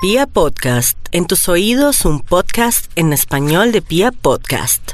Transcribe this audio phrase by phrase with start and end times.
[0.00, 4.92] Pia Podcast, en tus oídos un podcast en español de Pia Podcast.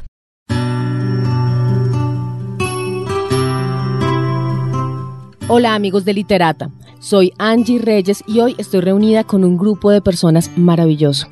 [5.47, 10.01] Hola amigos de Literata, soy Angie Reyes y hoy estoy reunida con un grupo de
[10.01, 11.29] personas maravilloso.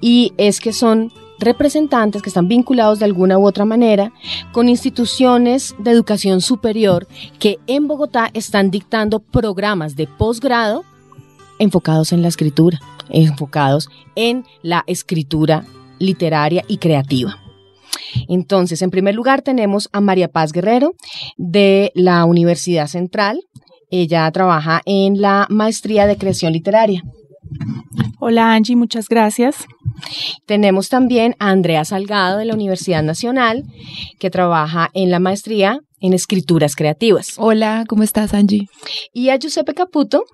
[0.00, 4.14] Y es que son representantes que están vinculados de alguna u otra manera
[4.50, 7.06] con instituciones de educación superior
[7.38, 10.84] que en Bogotá están dictando programas de posgrado
[11.60, 12.80] enfocados en la escritura,
[13.10, 15.64] enfocados en la escritura
[15.98, 17.38] literaria y creativa.
[18.28, 20.94] Entonces, en primer lugar tenemos a María Paz Guerrero
[21.36, 23.40] de la Universidad Central.
[23.90, 27.02] Ella trabaja en la maestría de creación literaria.
[28.20, 29.66] Hola Angie, muchas gracias.
[30.46, 33.64] Tenemos también a Andrea Salgado de la Universidad Nacional,
[34.18, 37.34] que trabaja en la maestría en escrituras creativas.
[37.36, 38.66] Hola, ¿cómo estás Angie?
[39.12, 40.24] Y a Giuseppe Caputo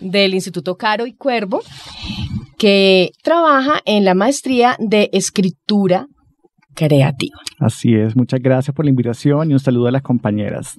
[0.00, 1.62] del Instituto Caro y Cuervo,
[2.58, 6.06] que trabaja en la maestría de escritura
[6.74, 7.38] creativa.
[7.60, 10.78] Así es, muchas gracias por la invitación y un saludo a las compañeras.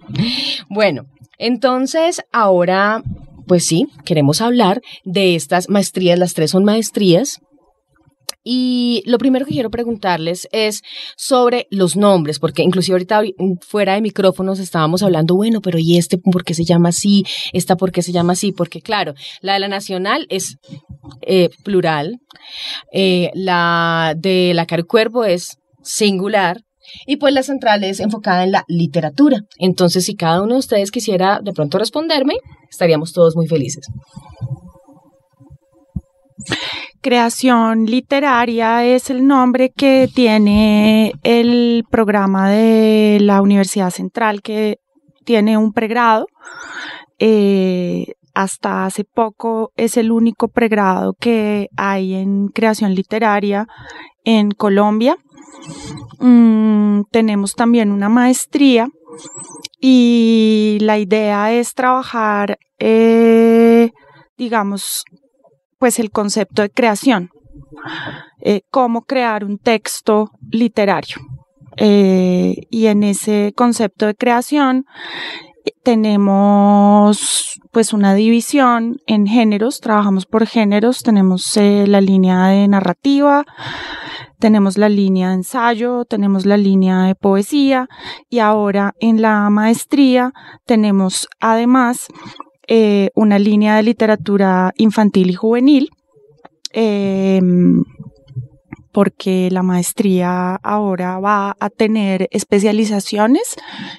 [0.68, 1.04] bueno,
[1.38, 3.02] entonces ahora,
[3.46, 7.40] pues sí, queremos hablar de estas maestrías, las tres son maestrías.
[8.42, 10.82] Y lo primero que quiero preguntarles es
[11.16, 13.22] sobre los nombres, porque inclusive ahorita
[13.60, 17.24] fuera de micrófonos estábamos hablando, bueno, pero ¿y este por qué se llama así?
[17.52, 18.52] ¿Esta por qué se llama así?
[18.52, 20.56] Porque claro, la de la nacional es
[21.22, 22.18] eh, plural,
[22.92, 26.62] eh, la de la Cuervo es singular,
[27.06, 29.40] y pues la central es enfocada en la literatura.
[29.58, 32.34] Entonces, si cada uno de ustedes quisiera de pronto responderme,
[32.70, 33.86] estaríamos todos muy felices.
[37.02, 44.80] Creación literaria es el nombre que tiene el programa de la Universidad Central que
[45.24, 46.26] tiene un pregrado.
[47.18, 53.66] Eh, hasta hace poco es el único pregrado que hay en creación literaria
[54.24, 55.16] en Colombia.
[56.18, 58.88] Mm, tenemos también una maestría
[59.80, 63.90] y la idea es trabajar, eh,
[64.36, 65.04] digamos,
[65.80, 67.30] pues el concepto de creación,
[68.40, 71.16] eh, cómo crear un texto literario.
[71.76, 74.84] Eh, y en ese concepto de creación
[75.82, 83.46] tenemos pues una división en géneros, trabajamos por géneros, tenemos eh, la línea de narrativa,
[84.38, 87.88] tenemos la línea de ensayo, tenemos la línea de poesía
[88.28, 90.32] y ahora en la maestría
[90.66, 92.08] tenemos además
[92.72, 95.90] eh, una línea de literatura infantil y juvenil.
[96.72, 97.82] Em,
[98.92, 103.56] porque la maestría ahora va a tener especializaciones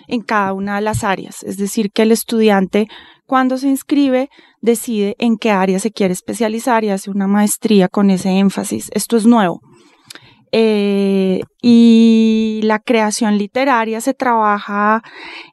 [0.08, 1.44] en cada una de las áreas.
[1.44, 2.88] Es decir, que el estudiante
[3.26, 4.30] cuando se inscribe
[4.62, 8.90] decide en qué área se quiere especializar y hace una maestría con ese énfasis.
[8.94, 9.62] Esto es nuevo.
[10.54, 15.02] Eh, y la creación literaria se trabaja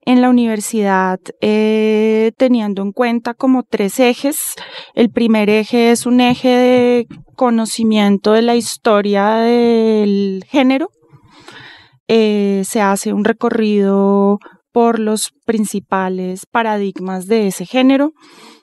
[0.04, 4.54] en la universidad eh, teniendo en cuenta como tres ejes.
[4.94, 10.90] El primer eje es un eje de conocimiento de la historia del género.
[12.08, 14.38] Eh, se hace un recorrido
[14.72, 18.12] por los principales paradigmas de ese género.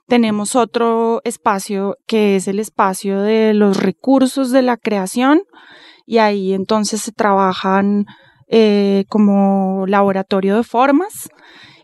[0.07, 5.41] Tenemos otro espacio que es el espacio de los recursos de la creación
[6.05, 8.05] y ahí entonces se trabajan
[8.47, 11.29] eh, como laboratorio de formas.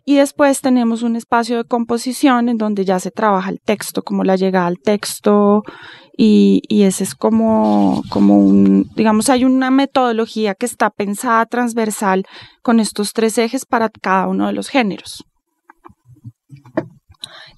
[0.04, 4.24] Y después tenemos un espacio de composición en donde ya se trabaja el texto, como
[4.24, 5.62] la llegada al texto,
[6.18, 12.26] y, y, ese es como, como un, digamos, hay una metodología que está pensada transversal
[12.62, 15.24] con estos tres ejes para cada uno de los géneros.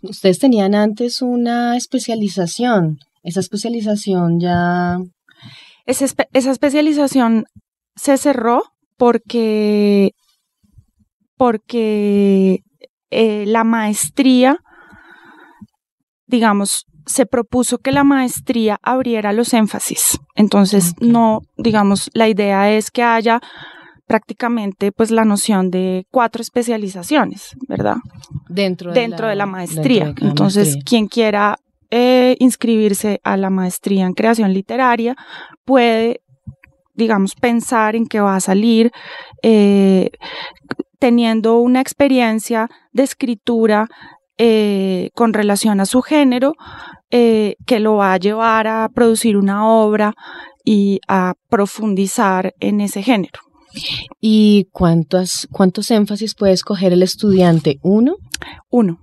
[0.02, 3.00] Ustedes tenían antes una especialización.
[3.24, 4.98] Esa especialización ya
[5.86, 7.46] esa, especialización
[7.96, 8.64] se cerró
[8.98, 10.12] porque,
[11.38, 12.60] porque
[13.12, 14.58] eh, la maestría,
[16.26, 20.20] digamos, se propuso que la maestría abriera los énfasis.
[20.36, 23.42] Entonces, no, digamos, la idea es que haya
[24.08, 27.98] prácticamente pues la noción de cuatro especializaciones, ¿verdad?
[28.48, 30.14] Dentro de, dentro la, de la maestría.
[30.22, 31.58] Entonces, quien quiera
[31.96, 35.16] eh, inscribirse a la maestría en creación literaria,
[35.64, 36.22] puede,
[36.96, 38.92] digamos, pensar en que va a salir
[39.44, 40.10] eh,
[40.98, 43.90] teniendo una experiencia de escritura
[44.40, 46.54] eh, con relación a su género
[47.12, 50.16] que lo va a llevar a producir una obra
[50.66, 53.40] y a profundizar en ese género.
[54.20, 57.78] ¿Y cuántos, cuántos énfasis puede escoger el estudiante?
[57.84, 58.16] ¿Uno?
[58.72, 58.98] Uno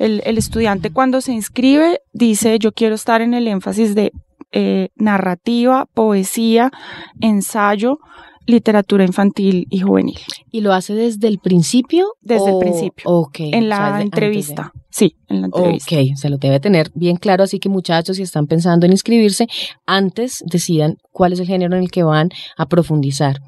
[0.00, 4.12] El, el estudiante cuando se inscribe dice yo quiero estar en el énfasis de
[4.52, 6.72] eh, narrativa, poesía,
[7.20, 8.00] ensayo,
[8.46, 10.18] literatura infantil y juvenil.
[10.50, 12.14] ¿Y lo hace desde el principio?
[12.20, 13.08] Desde el principio.
[13.08, 13.40] Ok.
[13.40, 14.72] En la entrevista.
[14.90, 15.94] Sí, en la entrevista.
[15.94, 19.46] Ok, se lo debe tener bien claro, así que muchachos, si están pensando en inscribirse,
[19.86, 23.40] antes decidan cuál es el género en el que van a profundizar.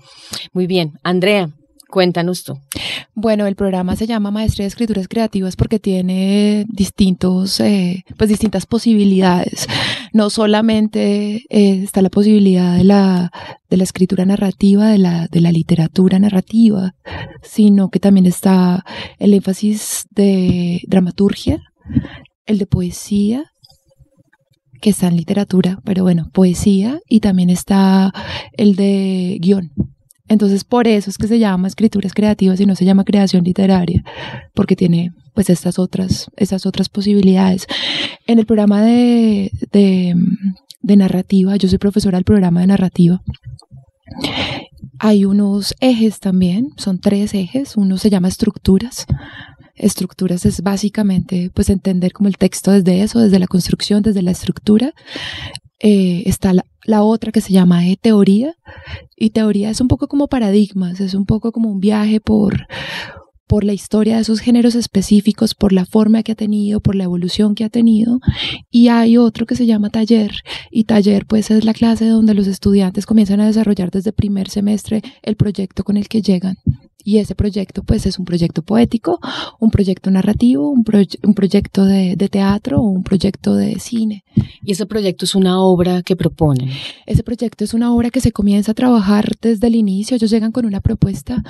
[0.52, 1.50] Muy bien, Andrea,
[1.92, 2.58] Cuéntanos tú.
[3.14, 8.64] Bueno, el programa se llama Maestría de Escrituras Creativas porque tiene distintos, eh, pues distintas
[8.64, 9.66] posibilidades.
[10.14, 13.30] No solamente eh, está la posibilidad de la,
[13.68, 16.94] de la escritura narrativa, de la, de la literatura narrativa,
[17.42, 18.86] sino que también está
[19.18, 21.62] el énfasis de dramaturgia,
[22.46, 23.44] el de poesía,
[24.80, 28.12] que está en literatura, pero bueno, poesía, y también está
[28.56, 29.72] el de guion,
[30.28, 34.04] entonces, por eso es que se llama escrituras creativas y no se llama creación literaria,
[34.54, 37.66] porque tiene pues estas otras, estas otras posibilidades.
[38.26, 40.14] En el programa de, de,
[40.80, 43.22] de narrativa, yo soy profesora del programa de narrativa,
[44.98, 49.06] hay unos ejes también, son tres ejes, uno se llama estructuras,
[49.74, 54.30] estructuras es básicamente pues entender como el texto desde eso, desde la construcción, desde la
[54.30, 54.92] estructura.
[55.84, 56.52] Eh, está
[56.84, 58.54] la, otra que se llama eh, teoría
[59.16, 62.68] y teoría es un poco como paradigmas, es un poco como un viaje por,
[63.48, 67.04] por la historia de esos géneros específicos, por la forma que ha tenido, por la
[67.04, 68.20] evolución que ha tenido.
[68.70, 70.32] Y hay otro que se llama taller.
[70.70, 75.02] Y taller pues es la clase donde los estudiantes comienzan a desarrollar desde primer semestre
[75.22, 76.56] el proyecto con el que llegan.
[77.04, 79.20] Y ese proyecto, pues, es un proyecto poético,
[79.58, 80.84] un proyecto narrativo, un,
[81.22, 84.24] un proyecto de, de, teatro o un proyecto de cine.
[84.62, 86.70] ¿Y ese proyecto es una obra que proponen?
[87.06, 90.16] Ese proyecto es una obra que se comienza a trabajar desde el inicio.
[90.16, 91.42] Ellos llegan con una propuesta.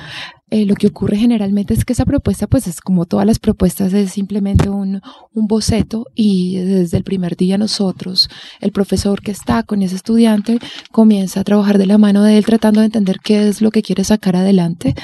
[0.52, 3.94] Eh, lo que ocurre generalmente es que esa propuesta, pues, es como todas las propuestas,
[3.94, 5.00] es simplemente un,
[5.32, 8.28] boceto y desde el primer día nosotros,
[8.60, 10.58] el profesor que está con ese estudiante,
[10.90, 13.82] comienza a trabajar de la mano de él tratando de entender qué es lo que
[13.82, 14.94] quiere sacar adelante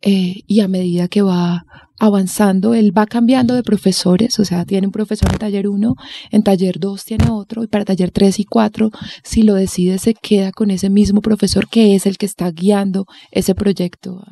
[0.00, 1.64] eh, y a medida que va
[1.98, 5.96] avanzando, él va cambiando de profesores, o sea, tiene un profesor en taller 1,
[6.30, 8.92] en taller 2 tiene otro, y para taller 3 y 4,
[9.24, 13.06] si lo decide, se queda con ese mismo profesor que es el que está guiando
[13.32, 14.22] ese proyecto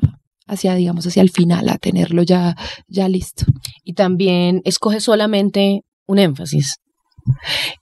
[0.47, 2.57] hacia, digamos, hacia el final, a tenerlo ya,
[2.89, 3.45] ya listo.
[3.85, 6.82] Y también escoge solamente un énfasis.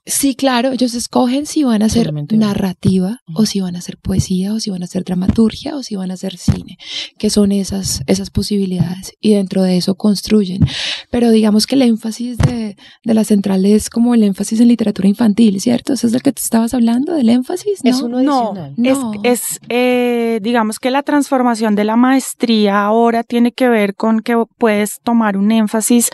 [0.07, 4.53] Sí, claro, ellos escogen si van a hacer narrativa o si van a hacer poesía
[4.53, 6.79] o si van a hacer dramaturgia o si van a hacer cine,
[7.19, 10.67] que son esas, esas posibilidades y dentro de eso construyen.
[11.11, 15.09] Pero digamos que el énfasis de, de la central es como el énfasis en literatura
[15.09, 15.93] infantil, ¿cierto?
[15.93, 17.85] ¿Eso es del que te estabas hablando, del énfasis?
[17.85, 17.91] ¿no?
[17.91, 23.23] Es uno no, no, es, es eh, digamos que la transformación de la maestría ahora
[23.23, 26.11] tiene que ver con que puedes tomar un énfasis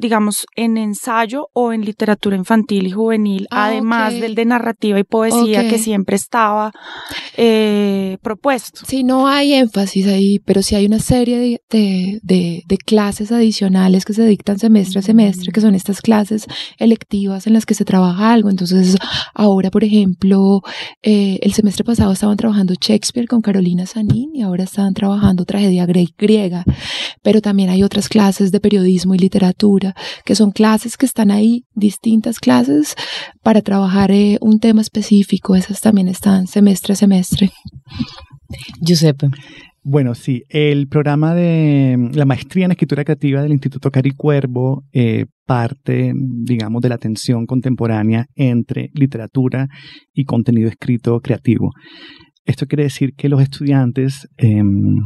[0.00, 5.04] digamos, en ensayo o en literatura infantil y juvenil, ah, además del de narrativa y
[5.04, 6.72] poesía que siempre estaba
[7.36, 8.82] eh, propuesto.
[8.86, 11.60] Sí, no hay énfasis ahí, pero sí hay una serie de,
[12.22, 16.46] de, de, clases adicionales que se dictan semestre a semestre, que son estas clases
[16.78, 18.50] electivas en las que se trabaja algo.
[18.50, 18.96] Entonces,
[19.34, 20.62] ahora, por ejemplo,
[21.02, 25.86] eh, el semestre pasado estaban trabajando Shakespeare con Carolina Sanín y ahora están trabajando tragedia
[25.86, 26.64] griega,
[27.22, 29.89] pero también hay otras clases de periodismo y literatura
[30.24, 32.94] que son clases que están ahí, distintas clases
[33.42, 35.56] para trabajar eh, un tema específico.
[35.56, 37.50] Esas también están semestre a semestre.
[38.80, 39.28] Giuseppe.
[39.82, 46.12] Bueno, sí, el programa de la maestría en escritura creativa del Instituto Caricuervo eh, parte,
[46.14, 49.68] digamos, de la tensión contemporánea entre literatura
[50.12, 51.70] y contenido escrito creativo.
[52.44, 54.96] Esto quiere decir que los estudiantes em,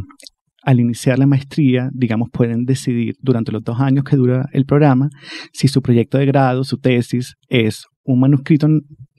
[0.64, 5.10] al iniciar la maestría, digamos, pueden decidir durante los dos años que dura el programa
[5.52, 8.66] si su proyecto de grado, su tesis, es un manuscrito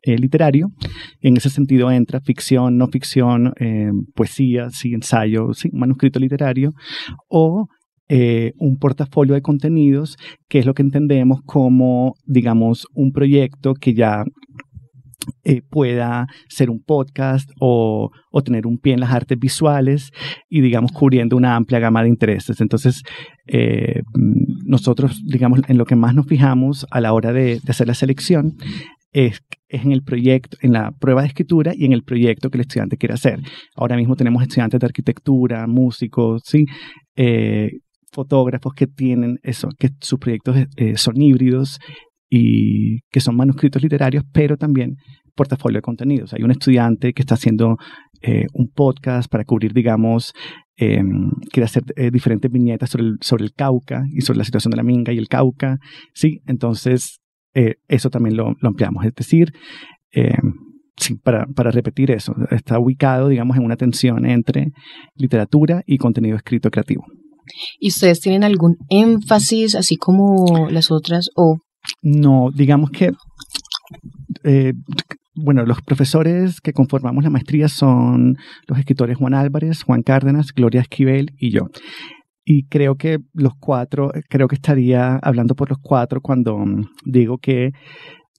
[0.02, 0.72] eh, literario.
[1.22, 6.74] En ese sentido entra ficción, no ficción, eh, poesía, sí, ensayo, sí, manuscrito literario,
[7.28, 7.68] o
[8.08, 13.96] eh, un portafolio de contenidos, que es lo que entendemos como, digamos, un proyecto que
[13.96, 14.24] ya
[15.44, 20.12] eh, pueda ser un podcast o, o, tener un pie en las artes visuales
[20.50, 22.62] y, digamos, cubriendo una amplia gama de intereses.
[22.62, 23.04] Entonces,
[23.48, 24.02] eh,
[24.66, 27.94] nosotros, digamos, en lo que más nos fijamos a la hora de, de hacer la
[27.94, 28.56] selección
[29.12, 32.58] es, es, en el proyecto, en la prueba de escritura y en el proyecto que
[32.58, 33.40] el estudiante quiere hacer.
[33.76, 36.66] Ahora mismo tenemos estudiantes de arquitectura, músicos, ¿sí?
[37.16, 37.72] Eh,
[38.12, 40.56] fotógrafos que tienen eso, que sus proyectos
[40.96, 41.80] son híbridos
[42.38, 44.98] y que son manuscritos literarios, pero también
[45.36, 46.34] portafolio de contenidos.
[46.34, 47.78] Hay un estudiante que está haciendo
[48.22, 50.34] eh, un podcast para cubrir, digamos,
[50.78, 51.02] eh,
[51.52, 55.14] quiere hacer eh, diferentes viñetas sobre el, Cauca y sobre la situación de la Minga
[55.14, 55.78] y el Cauca,
[56.14, 56.42] ¿sí?
[56.46, 57.20] Entonces,
[57.54, 59.06] eh, eso también lo, ampliamos.
[59.06, 59.54] Es decir,
[60.98, 64.72] sí, para, para repetir eso, está ubicado, digamos, en una tensión entre
[65.16, 67.06] literatura y contenido escrito creativo.
[67.80, 71.60] ¿Y ustedes tienen algún énfasis, así como las otras, o
[72.02, 73.12] no, digamos que
[74.44, 74.74] eh,
[75.36, 78.38] bueno, los profesores que conformamos la maestría son
[78.68, 81.70] los escritores Juan Álvarez, Juan Cárdenas, Gloria Esquivel y yo.
[82.46, 87.38] Y creo que los cuatro, creo que estaría hablando por los cuatro cuando mm, digo
[87.38, 87.74] que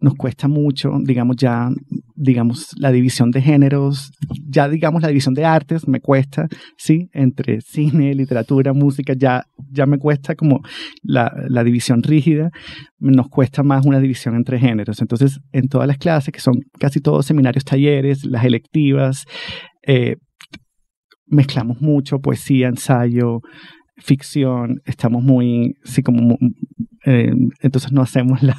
[0.00, 1.70] nos cuesta mucho, digamos ya,
[2.14, 4.12] digamos la división de géneros,
[4.46, 9.86] ya digamos la división de artes me cuesta, sí, entre cine, literatura, música, ya, ya
[9.86, 10.60] me cuesta como
[11.02, 12.50] la, la división rígida,
[12.98, 15.00] nos cuesta más una división entre géneros.
[15.00, 19.24] Entonces, en todas las clases, que son casi todos seminarios, talleres, las electivas,
[19.86, 20.16] eh,
[21.26, 23.40] mezclamos mucho poesía, ensayo,
[23.96, 26.36] ficción, estamos muy, sí, como
[27.08, 27.30] eh,
[27.62, 28.56] entonces no hacemos la...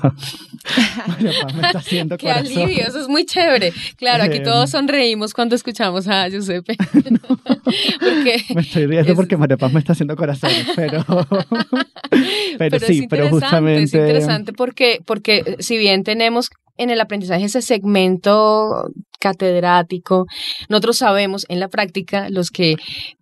[1.05, 3.73] María Paz me está haciendo Qué alivio, eso es muy chévere.
[3.97, 6.77] Claro, aquí todos eh, sonreímos cuando escuchamos a Giuseppe.
[6.93, 11.03] porque me estoy riendo porque María Paz me está haciendo corazones, pero...
[12.57, 13.83] pero, sí, pero justamente...
[13.83, 18.85] Es interesante porque, porque si bien tenemos en el aprendizaje ese segmento
[19.19, 20.25] catedrático.
[20.69, 22.75] Nosotros sabemos en la práctica, los que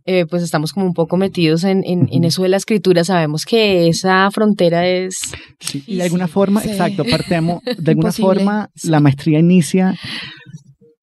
[0.05, 3.87] eh, pues estamos como un poco metidos en, en, eso de la escritura, sabemos que
[3.87, 5.19] esa frontera es...
[5.59, 9.95] Sí, y de alguna forma, exacto, partemos, de alguna forma la maestría inicia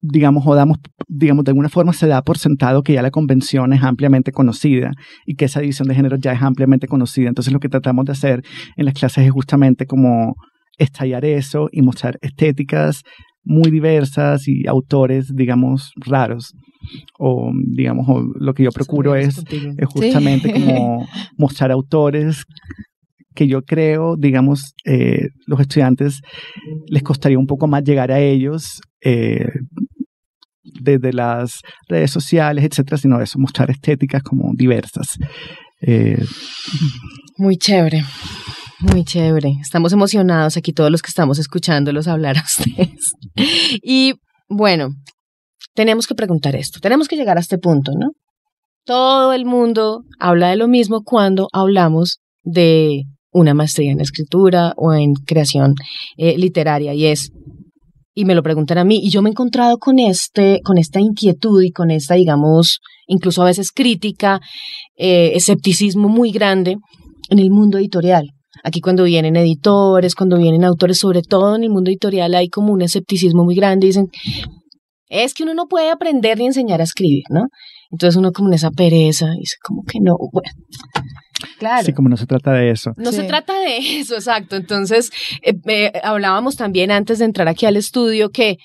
[0.05, 3.71] digamos, o damos, digamos, de alguna forma se da por sentado que ya la convención
[3.71, 4.91] es ampliamente conocida
[5.25, 7.29] y que esa división de género ya es ampliamente conocida.
[7.29, 8.43] Entonces lo que tratamos de hacer
[8.75, 10.35] en las clases es justamente como
[10.77, 13.01] estallar eso y mostrar estéticas
[13.43, 16.53] muy diversas y autores, digamos, raros.
[17.17, 19.41] O, digamos, lo que yo procuro es,
[19.77, 22.43] es, justamente como mostrar autores
[23.33, 26.21] que yo creo, digamos, eh, los estudiantes
[26.87, 29.47] les costaría un poco más llegar a ellos eh,
[30.63, 35.17] desde las redes sociales, etcétera, sino eso, mostrar estéticas como diversas.
[35.81, 36.23] Eh,
[37.37, 38.03] muy chévere.
[38.83, 39.59] Muy chévere.
[39.61, 43.13] Estamos emocionados aquí todos los que estamos escuchándolos hablar a ustedes.
[43.81, 44.15] Y
[44.49, 44.89] bueno,
[45.73, 46.81] tenemos que preguntar esto.
[46.81, 48.11] Tenemos que llegar a este punto, ¿no?
[48.85, 54.93] Todo el mundo habla de lo mismo cuando hablamos de una maestría en escritura o
[54.93, 55.75] en creación
[56.17, 57.31] eh, literaria y es
[58.13, 60.99] y me lo preguntan a mí y yo me he encontrado con este con esta
[60.99, 64.39] inquietud y con esta digamos incluso a veces crítica
[64.97, 66.77] eh, escepticismo muy grande
[67.29, 68.29] en el mundo editorial
[68.63, 72.71] Aquí cuando vienen editores, cuando vienen autores, sobre todo en el mundo editorial hay como
[72.73, 73.87] un escepticismo muy grande.
[73.87, 74.09] Dicen,
[75.07, 77.47] es que uno no puede aprender ni enseñar a escribir, ¿no?
[77.91, 80.49] Entonces uno como en esa pereza dice, como que no, bueno.
[81.59, 81.85] Claro.
[81.85, 82.93] Sí, como no se trata de eso.
[82.97, 84.55] No se trata de eso, exacto.
[84.55, 88.57] Entonces, eh, hablábamos también antes de entrar aquí al estudio que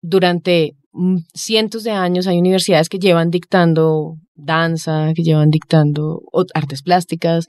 [0.00, 6.20] durante mm, cientos de años hay universidades que llevan dictando danza, que llevan dictando
[6.54, 7.46] artes plásticas,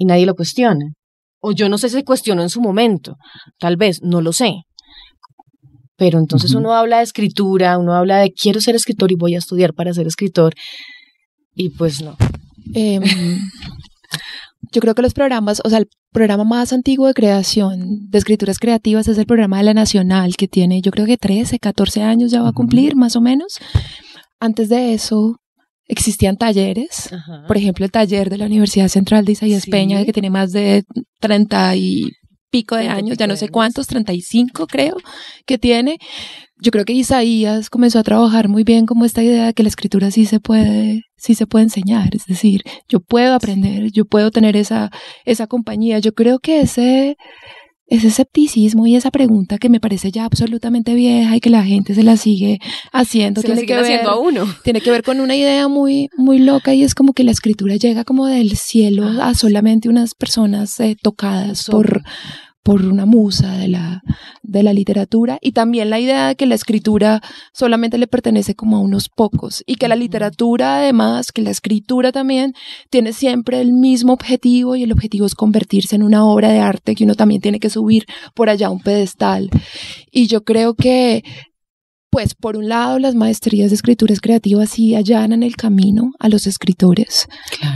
[0.00, 0.94] y nadie lo cuestiona.
[1.40, 3.16] O yo no sé si se cuestionó en su momento,
[3.58, 4.62] tal vez, no lo sé.
[5.96, 9.38] Pero entonces uno habla de escritura, uno habla de quiero ser escritor y voy a
[9.38, 10.54] estudiar para ser escritor.
[11.54, 12.16] Y pues no.
[12.74, 13.02] Em,
[14.72, 18.58] yo creo que los programas, o sea, el programa más antiguo de creación de escrituras
[18.58, 22.30] creativas es el programa de la Nacional, que tiene yo creo que 13, 14 años
[22.30, 23.58] ya va a cumplir, más o menos.
[24.38, 25.36] Antes de eso,
[25.90, 27.10] existían talleres,
[27.48, 30.84] por ejemplo, el taller de la Universidad Central de Isaías Peña, que tiene más de
[31.20, 32.12] 30 y
[32.50, 34.96] pico de años, ya no sé cuántos, 35 creo
[35.46, 35.98] que tiene.
[36.62, 39.68] Yo creo que Isaías comenzó a trabajar muy bien como esta idea de que la
[39.68, 44.30] escritura sí se puede, sí se puede enseñar, es decir, yo puedo aprender, yo puedo
[44.30, 44.90] tener esa,
[45.24, 45.98] esa compañía.
[46.00, 47.16] Yo creo que ese,
[47.90, 51.94] ese escepticismo y esa pregunta que me parece ya absolutamente vieja y que la gente
[51.94, 52.60] se la sigue
[52.92, 53.42] haciendo.
[53.42, 54.46] tiene que ver, a uno.
[54.64, 57.74] Tiene que ver con una idea muy, muy loca y es como que la escritura
[57.76, 62.02] llega como del cielo ah, a solamente unas personas eh, tocadas por,
[62.62, 64.02] por una musa de la,
[64.42, 68.76] de la literatura y también la idea de que la escritura solamente le pertenece como
[68.76, 72.54] a unos pocos y que la literatura además, que la escritura también
[72.90, 76.94] tiene siempre el mismo objetivo y el objetivo es convertirse en una obra de arte
[76.94, 79.50] que uno también tiene que subir por allá a un pedestal.
[80.10, 81.24] Y yo creo que
[82.10, 86.46] pues por un lado las maestrías de escrituras creativas sí allanan el camino a los
[86.46, 87.28] escritores.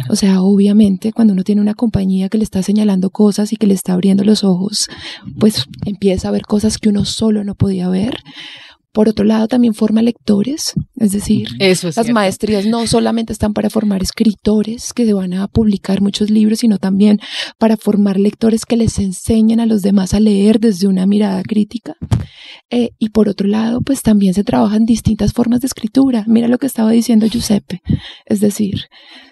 [0.08, 3.68] O sea, obviamente cuando uno tiene una compañía que le está señalando cosas y que
[3.68, 4.88] le está abriendo los ojos,
[5.38, 8.16] pues empieza a ver cosas que uno solo no podía ver.
[8.94, 12.14] Por otro lado, también forma lectores, es decir, Eso es las cierto.
[12.14, 16.78] maestrías no solamente están para formar escritores que se van a publicar muchos libros, sino
[16.78, 17.18] también
[17.58, 21.96] para formar lectores que les enseñen a los demás a leer desde una mirada crítica.
[22.70, 26.24] Eh, y por otro lado, pues también se trabajan distintas formas de escritura.
[26.28, 27.82] Mira lo que estaba diciendo Giuseppe.
[28.26, 28.84] Es decir,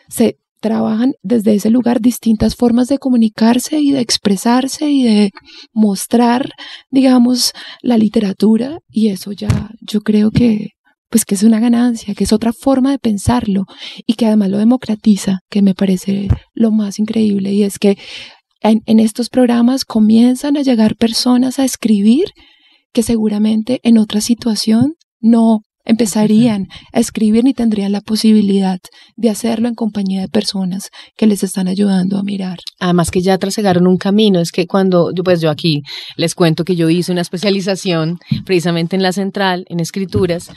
[0.08, 5.30] se trabajan desde ese lugar distintas formas de comunicarse y de expresarse y de
[5.74, 6.52] mostrar,
[6.90, 7.52] digamos,
[7.82, 10.70] la literatura y eso ya yo creo que
[11.10, 13.66] pues que es una ganancia, que es otra forma de pensarlo
[14.06, 17.52] y que además lo democratiza, que me parece lo más increíble.
[17.52, 17.98] Y es que
[18.62, 22.24] en, en estos programas comienzan a llegar personas a escribir
[22.94, 28.78] que seguramente en otra situación no empezarían a escribir ni tendrían la posibilidad
[29.16, 32.58] de hacerlo en compañía de personas que les están ayudando a mirar.
[32.78, 35.82] Además que ya trasegaron un camino, es que cuando, yo pues yo aquí
[36.16, 40.50] les cuento que yo hice una especialización precisamente en la central, en escrituras,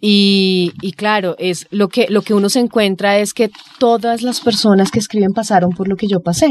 [0.00, 4.40] y, y claro, es lo que, lo que uno se encuentra es que todas las
[4.40, 6.48] personas que escriben pasaron por lo que yo pasé,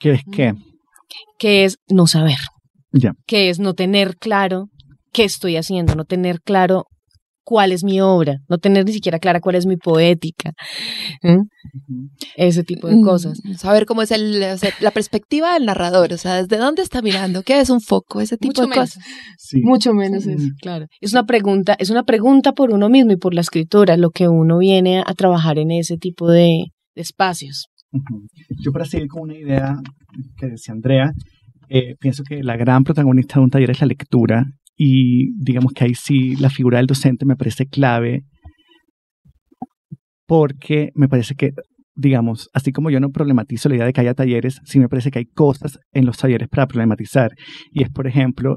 [0.00, 0.52] ¿Qué es qué?
[1.38, 2.38] que es no saber,
[2.92, 3.12] Ya.
[3.26, 4.66] que es no tener claro
[5.16, 6.84] qué estoy haciendo, no tener claro
[7.48, 10.50] cuál es mi obra, no tener ni siquiera clara cuál es mi poética,
[11.22, 11.38] ¿eh?
[12.36, 13.38] ese tipo de cosas.
[13.44, 16.82] Mm, Saber cómo es el- o sea, la perspectiva del narrador, o sea, desde dónde
[16.82, 18.94] está mirando, qué es un foco, ese tipo Mucho de menos.
[18.94, 19.04] cosas.
[19.38, 19.60] Sí.
[19.62, 20.86] Mucho menos eso, claro.
[21.00, 24.26] Es una pregunta, es una pregunta por uno mismo y por la escritura, lo que
[24.28, 26.64] uno viene a trabajar en ese tipo de,
[26.96, 27.66] de espacios.
[28.64, 29.76] Yo para seguir con una idea
[30.36, 31.12] que decía Andrea,
[31.68, 34.44] eh, pienso que la gran protagonista de un taller es la lectura
[34.76, 38.24] y digamos que ahí sí la figura del docente me parece clave
[40.26, 41.52] porque me parece que,
[41.94, 45.10] digamos, así como yo no problematizo la idea de que haya talleres, sí me parece
[45.10, 47.30] que hay cosas en los talleres para problematizar.
[47.70, 48.56] Y es, por ejemplo,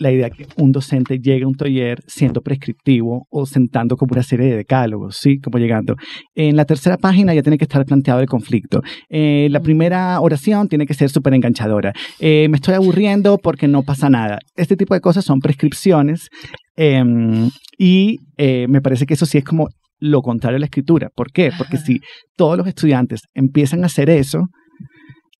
[0.00, 4.22] la idea que un docente llegue a un taller siendo prescriptivo o sentando como una
[4.22, 5.38] serie de decálogos, ¿sí?
[5.38, 5.94] Como llegando.
[6.34, 8.82] En la tercera página ya tiene que estar planteado el conflicto.
[9.10, 11.92] Eh, la primera oración tiene que ser súper enganchadora.
[12.18, 14.38] Eh, me estoy aburriendo porque no pasa nada.
[14.56, 16.28] Este tipo de cosas son prescripciones
[16.76, 21.10] em, y eh, me parece que eso sí es como lo contrario a la escritura.
[21.14, 21.50] ¿Por qué?
[21.56, 22.00] Porque si
[22.36, 24.46] todos los estudiantes empiezan a hacer eso,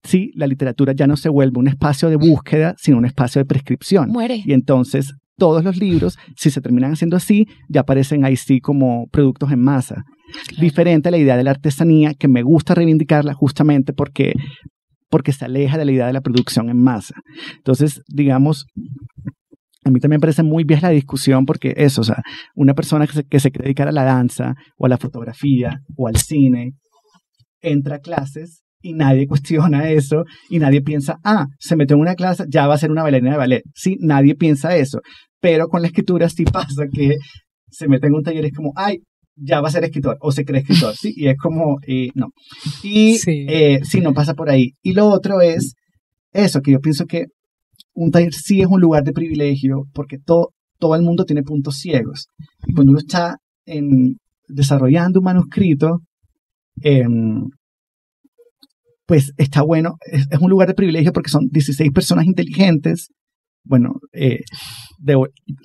[0.02, 3.46] sí, la literatura ya no se vuelve un espacio de búsqueda, sino un espacio de
[3.46, 4.10] prescripción.
[4.10, 4.42] Muere.
[4.44, 9.06] Y entonces todos los libros, si se terminan haciendo así, ya aparecen ahí sí como
[9.10, 10.04] productos en masa.
[10.60, 14.34] Diferente a la idea de la artesanía, que me gusta reivindicarla justamente porque,
[15.08, 17.14] porque se aleja de la idea de la producción en masa.
[17.56, 18.66] Entonces, digamos,
[19.84, 22.22] a mí también me parece muy bien la discusión porque eso, o sea,
[22.54, 25.80] una persona que se, que se quiere dedicar a la danza o a la fotografía
[25.96, 26.74] o al cine,
[27.62, 32.14] entra a clases y nadie cuestiona eso y nadie piensa, ah, se metió en una
[32.14, 33.62] clase, ya va a ser una bailarina de ballet.
[33.74, 35.00] Sí, nadie piensa eso,
[35.40, 37.16] pero con la escritura sí pasa que
[37.70, 38.98] se mete en un taller y es como, ay,
[39.36, 42.28] ya va a ser escritor o se cree escritor, sí, y es como, eh, no.
[42.82, 43.46] Y Sí.
[43.48, 44.72] eh, sí, no pasa por ahí.
[44.82, 45.74] Y lo otro es
[46.32, 47.26] eso, que yo pienso que
[47.94, 51.76] un taller sí es un lugar de privilegio porque todo, todo el mundo tiene puntos
[51.78, 52.26] ciegos.
[52.66, 54.16] Y cuando uno está en,
[54.48, 56.00] desarrollando un manuscrito,
[56.82, 57.48] em,
[59.10, 63.08] pues está bueno, es, es un lugar de privilegio porque son 16 personas inteligentes,
[63.64, 64.38] bueno, eh,
[65.00, 65.16] de-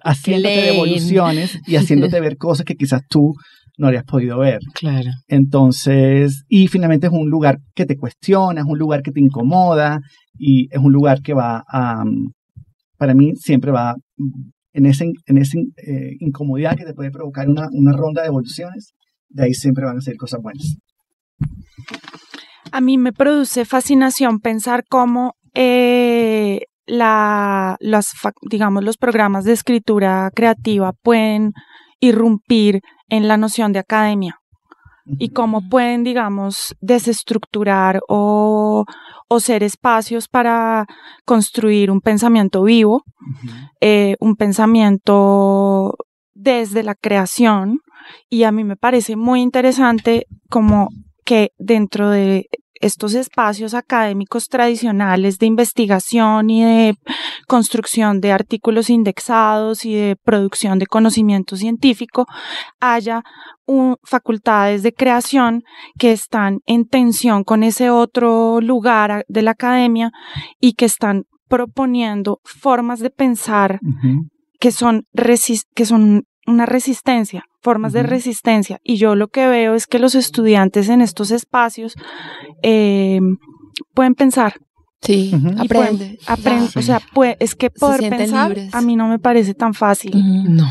[0.04, 3.36] haciéndote devoluciones y haciéndote ver cosas que quizás tú
[3.78, 4.62] no habrías podido ver.
[4.74, 5.12] Claro.
[5.28, 10.00] Entonces, y finalmente es un lugar que te cuestiona, es un lugar que te incomoda
[10.40, 12.04] y es un lugar que va a,
[12.98, 13.94] para mí siempre va
[14.74, 18.94] en esa en esa eh, incomodidad que te puede provocar una, una ronda de evoluciones,
[19.30, 20.78] de ahí siempre van a ser cosas buenas.
[22.76, 28.12] A mí me produce fascinación pensar cómo eh, la, las,
[28.42, 31.54] digamos, los programas de escritura creativa pueden
[32.02, 34.40] irrumpir en la noción de academia.
[35.06, 38.84] Y cómo pueden, digamos, desestructurar o,
[39.30, 40.86] o ser espacios para
[41.24, 43.04] construir un pensamiento vivo,
[43.80, 45.94] eh, un pensamiento
[46.34, 47.80] desde la creación.
[48.30, 50.90] Y a mí me parece muy interesante como
[51.24, 52.48] que dentro de
[52.82, 56.96] estos espacios académicos tradicionales de investigación y de
[57.48, 62.26] construcción de artículos indexados y de producción de conocimiento científico
[62.80, 63.24] haya
[63.66, 65.64] un- facultades de creación
[65.98, 70.12] que están en tensión con ese otro lugar de la academia
[70.60, 73.80] y que están proponiendo formas de pensar
[74.60, 75.04] que son,
[75.76, 78.80] que son una resistencia, formas de resistencia.
[78.84, 81.96] Y yo lo que veo es que los estudiantes en estos espacios
[82.64, 83.20] eh,
[83.94, 84.56] pueden pensar,
[85.02, 86.20] Sí, pueden- aprende.
[86.28, 86.80] aprende, Sí.
[86.80, 88.74] o sea, pues, es que poder pensar libres.
[88.74, 90.12] a mí no me parece tan fácil.
[90.50, 90.68] No,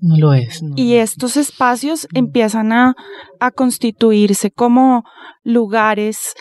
[0.00, 0.62] no lo es.
[0.62, 0.74] no.
[0.76, 2.94] Y estos espacios empiezan a,
[3.40, 5.04] a constituirse como
[5.44, 6.34] lugares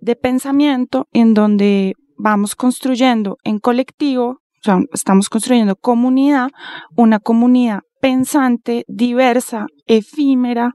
[0.00, 6.48] de pensamiento en donde vamos construyendo en colectivo, o sea, estamos construyendo comunidad,
[6.96, 10.72] una comunidad pensante, diversa, efímera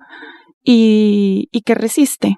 [0.63, 2.35] y, y que resiste.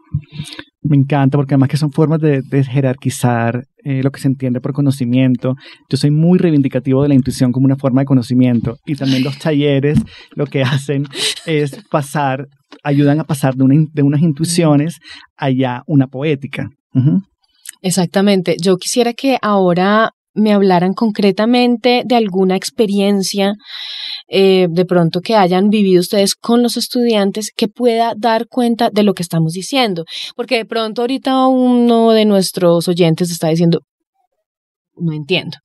[0.81, 4.61] Me encanta porque además que son formas de, de jerarquizar eh, lo que se entiende
[4.61, 5.55] por conocimiento.
[5.89, 9.37] Yo soy muy reivindicativo de la intuición como una forma de conocimiento y también los
[9.39, 9.99] talleres
[10.35, 11.05] lo que hacen
[11.47, 12.47] es pasar,
[12.83, 14.99] ayudan a pasar de, una in- de unas intuiciones
[15.35, 16.69] allá una poética.
[17.81, 18.55] Exactamente.
[18.61, 23.53] Yo quisiera que ahora me hablaran concretamente de alguna experiencia
[24.27, 29.03] eh, de pronto que hayan vivido ustedes con los estudiantes que pueda dar cuenta de
[29.03, 30.03] lo que estamos diciendo.
[30.35, 33.81] Porque de pronto ahorita uno de nuestros oyentes está diciendo,
[34.97, 35.57] no entiendo,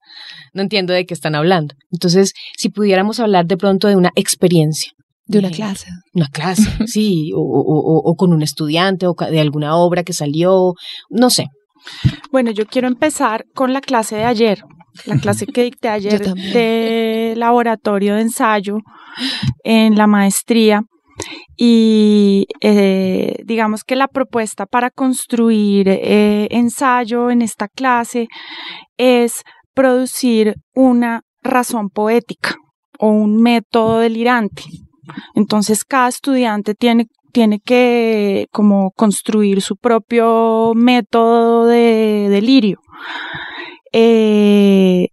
[0.53, 1.75] no entiendo de qué están hablando.
[1.91, 4.93] Entonces, si pudiéramos hablar de pronto de una experiencia.
[5.27, 5.87] De una clase.
[6.13, 10.75] Una clase, sí, o, o- o- con un estudiante, o de alguna obra que salió,
[11.09, 11.47] no sé.
[12.33, 14.63] Bueno, yo quiero empezar con la clase de ayer,
[15.07, 18.79] la clase que dicté ayer de laboratorio de ensayo
[19.65, 20.83] en la maestría.
[21.57, 28.29] Y eh, digamos que la propuesta para construir eh, ensayo en esta clase
[28.97, 29.43] es
[29.75, 32.57] producir una razón poética
[32.99, 34.63] o un método delirante.
[35.35, 42.79] Entonces cada estudiante tiene, tiene que como construir su propio método de delirio.
[43.93, 45.09] Eh,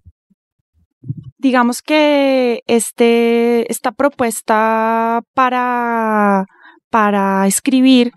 [1.38, 6.46] digamos que este, esta propuesta para,
[6.90, 8.12] para escribir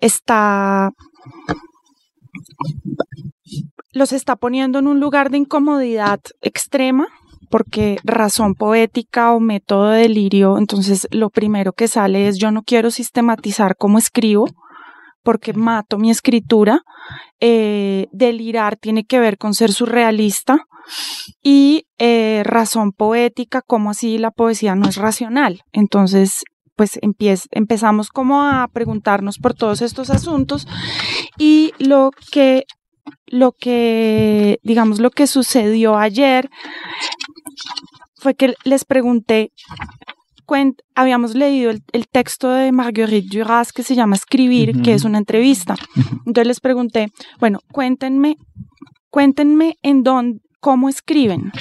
[0.00, 0.90] está
[3.92, 7.08] los está poniendo en un lugar de incomodidad extrema
[7.50, 12.62] porque razón poética o método de delirio, entonces lo primero que sale es yo no
[12.62, 14.46] quiero sistematizar cómo escribo
[15.22, 16.82] porque mato mi escritura,
[17.40, 20.66] eh, delirar tiene que ver con ser surrealista
[21.42, 25.62] y eh, razón poética, como así la poesía no es racional.
[25.72, 26.42] Entonces,
[26.76, 26.98] pues
[27.50, 30.66] empezamos como a preguntarnos por todos estos asuntos
[31.36, 32.64] y lo que,
[33.26, 36.48] lo que, digamos, lo que sucedió ayer
[38.14, 39.52] fue que les pregunté,
[40.94, 45.18] habíamos leído el, el texto de Marguerite Duras que se llama Escribir, que es una
[45.18, 45.74] entrevista.
[46.26, 47.08] Entonces les pregunté,
[47.38, 48.36] bueno, cuéntenme,
[49.10, 51.52] cuéntenme en dónde, cómo escriben.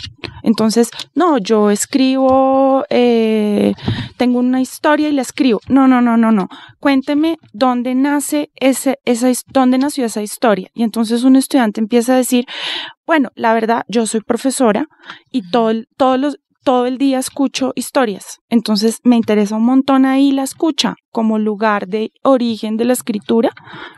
[0.43, 3.73] Entonces, no, yo escribo, eh,
[4.17, 5.60] tengo una historia y la escribo.
[5.67, 6.49] No, no, no, no, no.
[6.80, 10.69] Cuénteme dónde nace ese, esa, dónde nació esa historia.
[10.73, 12.45] Y entonces un estudiante empieza a decir,
[13.08, 14.88] bueno, la verdad, yo soy profesora
[15.32, 18.41] y todo, todos los, todo el día escucho historias.
[18.47, 23.49] Entonces me interesa un montón ahí la escucha como lugar de origen de la escritura,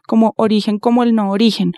[0.07, 1.73] como origen como el no origen.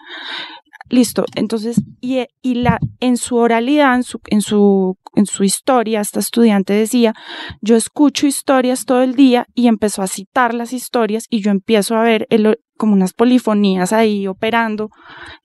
[0.89, 6.19] Listo, entonces, y, la, en su oralidad, en su, en, su, en su historia, esta
[6.19, 7.15] estudiante decía,
[7.62, 11.95] yo escucho historias todo el día y empezó a citar las historias y yo empiezo
[11.95, 14.91] a ver el- como unas polifonías ahí operando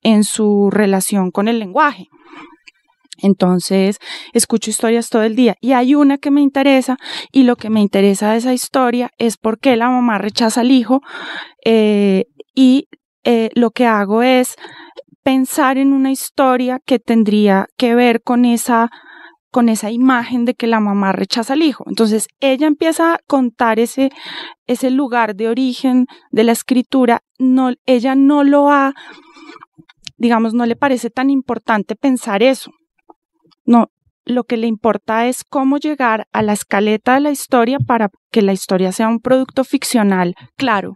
[0.03, 2.09] en su relación con el lenguaje.
[3.19, 3.99] Entonces,
[4.33, 6.97] escucho historias todo el día y hay una que me interesa
[7.33, 10.71] y lo que me interesa de esa historia es por qué la mamá rechaza al
[10.71, 11.01] hijo
[11.65, 12.89] eh, y
[13.25, 14.57] eh, lo que hago es
[15.23, 18.91] pensar en una historia que tendría que ver con esa
[19.51, 21.85] con esa imagen de que la mamá rechaza al hijo.
[21.87, 24.11] Entonces, ella empieza a contar ese,
[24.67, 27.21] ese lugar de origen de la escritura.
[27.39, 28.93] No, ella no lo ha,
[30.17, 32.71] digamos, no le parece tan importante pensar eso.
[33.69, 33.91] No,
[34.25, 38.41] lo que le importa es cómo llegar a la escaleta de la historia para que
[38.41, 40.95] la historia sea un producto ficcional claro.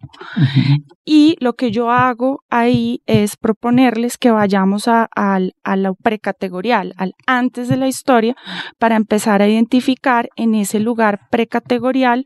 [1.04, 7.12] Y lo que yo hago ahí es proponerles que vayamos a, a lo precategorial, al
[7.26, 8.36] antes de la historia,
[8.78, 12.24] para empezar a identificar en ese lugar precategorial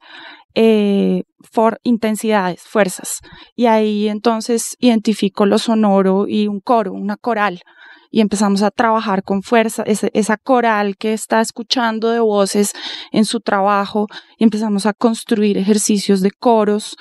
[0.55, 3.19] eh, for intensidades, fuerzas.
[3.57, 7.63] Y ahí entonces identifico lo sonoro y un coro, una coral.
[8.11, 12.73] Y empezamos a trabajar con fuerza, ese- esa coral que está escuchando de voces
[13.13, 14.07] en su trabajo,
[14.39, 16.97] y empezamos a construir ejercicios de coros,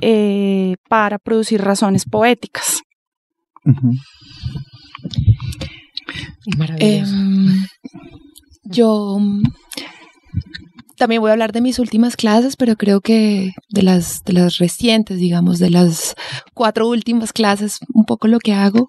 [0.00, 2.80] eh, para producir razones poéticas.
[6.56, 7.14] Maravilloso.
[7.14, 7.64] Em,
[8.64, 9.42] yo mm,
[10.96, 14.58] también voy a hablar de mis últimas clases, pero creo que de las, de las
[14.58, 16.14] recientes, digamos, de las
[16.54, 18.88] cuatro últimas clases, un poco lo que hago.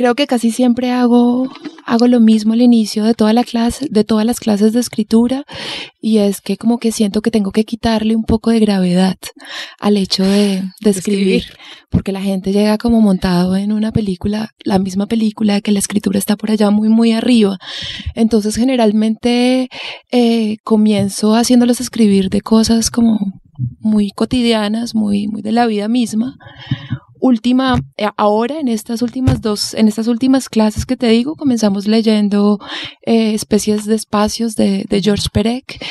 [0.00, 1.46] Creo que casi siempre hago,
[1.84, 5.44] hago lo mismo al inicio de toda la clase, de todas las clases de escritura,
[6.00, 9.18] y es que como que siento que tengo que quitarle un poco de gravedad
[9.78, 11.44] al hecho de, de escribir,
[11.90, 16.18] porque la gente llega como montado en una película, la misma película, que la escritura
[16.18, 17.58] está por allá muy, muy arriba.
[18.14, 19.68] Entonces generalmente
[20.10, 23.18] eh, comienzo haciéndolos escribir de cosas como
[23.80, 26.38] muy cotidianas, muy, muy de la vida misma.
[27.20, 31.86] Última, eh, ahora en estas últimas dos, en estas últimas clases que te digo, comenzamos
[31.86, 32.58] leyendo
[33.04, 35.84] eh, especies de espacios de, de George Perec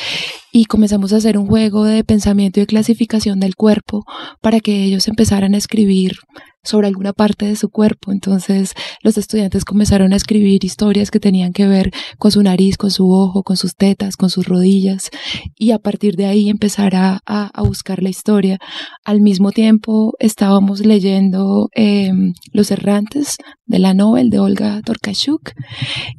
[0.52, 4.06] y comenzamos a hacer un juego de pensamiento y de clasificación del cuerpo
[4.42, 6.18] para que ellos empezaran a escribir
[6.64, 8.12] sobre alguna parte de su cuerpo.
[8.12, 12.92] Entonces los estudiantes comenzaron a escribir historias que tenían que ver con su nariz, con
[12.92, 15.10] su ojo, con sus tetas, con sus rodillas
[15.56, 18.58] y a partir de ahí empezar a, a, buscar la historia.
[19.06, 22.12] Al mismo tiempo estábamos leyendo eh,
[22.52, 25.52] Los errantes de la novel de Olga Torkashuk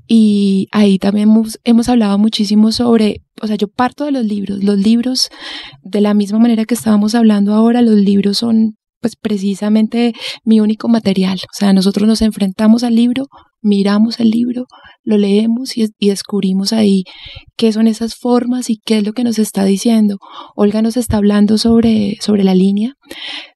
[0.06, 4.62] y ahí también hemos, hemos hablado muchísimo sobre o sea, yo parto de los libros.
[4.62, 5.30] Los libros,
[5.82, 10.12] de la misma manera que estábamos hablando ahora, los libros son pues precisamente
[10.44, 11.38] mi único material.
[11.44, 13.26] O sea, nosotros nos enfrentamos al libro,
[13.62, 14.66] miramos el libro,
[15.02, 17.04] lo leemos y, descubrimos ahí
[17.56, 20.18] qué son esas formas y qué es lo que nos está diciendo.
[20.54, 22.94] Olga nos está hablando sobre, sobre la línea,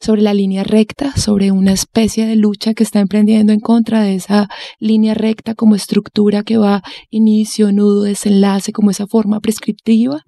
[0.01, 4.15] sobre la línea recta, sobre una especie de lucha que está emprendiendo en contra de
[4.15, 10.23] esa línea recta como estructura que va inicio, nudo, desenlace, como esa forma prescriptiva.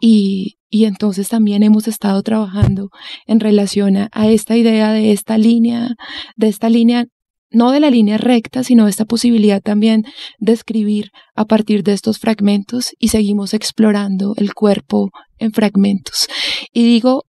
[0.00, 2.90] Y, y entonces también hemos estado trabajando
[3.26, 5.94] en relación a, esta idea de esta línea,
[6.36, 7.06] de esta línea,
[7.50, 10.04] no de la línea recta, sino de esta posibilidad también
[10.38, 16.28] de escribir a partir de estos fragmentos y seguimos explorando el cuerpo en fragmentos.
[16.72, 17.24] Y digo,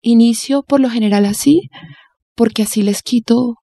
[0.00, 1.68] inicio por lo general así,
[2.34, 3.54] porque así les quito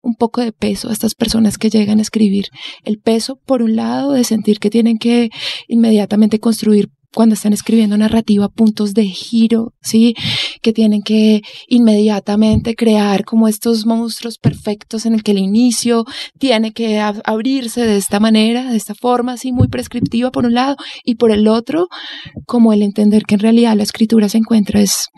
[0.00, 2.46] un poco de peso a estas personas que llegan a escribir.
[2.84, 5.30] El peso, por un lado, de sentir que tienen que
[5.68, 10.14] inmediatamente construir cuando están escribiendo narrativa puntos de giro, ¿sí?
[10.62, 16.04] Que tienen que inmediatamente crear como estos monstruos perfectos en el que el inicio
[16.38, 20.76] tiene que abrirse de esta manera, de esta forma, así muy prescriptiva por un lado,
[21.04, 21.88] y por el otro,
[22.46, 25.08] como el entender que en realidad la escritura se encuentra es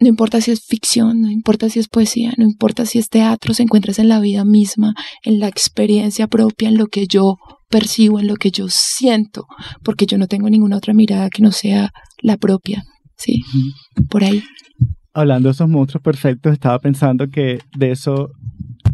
[0.00, 3.54] no importa si es ficción, no importa si es poesía, no importa si es teatro,
[3.54, 7.36] se encuentra en la vida misma, en la experiencia propia, en lo que yo
[7.74, 9.48] percibo, en lo que yo siento,
[9.82, 11.90] porque yo no tengo ninguna otra mirada que no sea
[12.22, 12.84] la propia.
[13.16, 13.42] Sí,
[14.08, 14.44] por ahí.
[15.12, 18.30] Hablando de esos monstruos perfectos, estaba pensando que de eso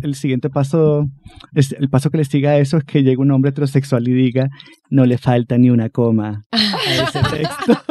[0.02, 1.08] el siguiente paso,
[1.54, 4.48] el paso que le siga a eso es que llegue un hombre heterosexual y diga,
[4.90, 7.82] no le falta ni una coma a ese texto.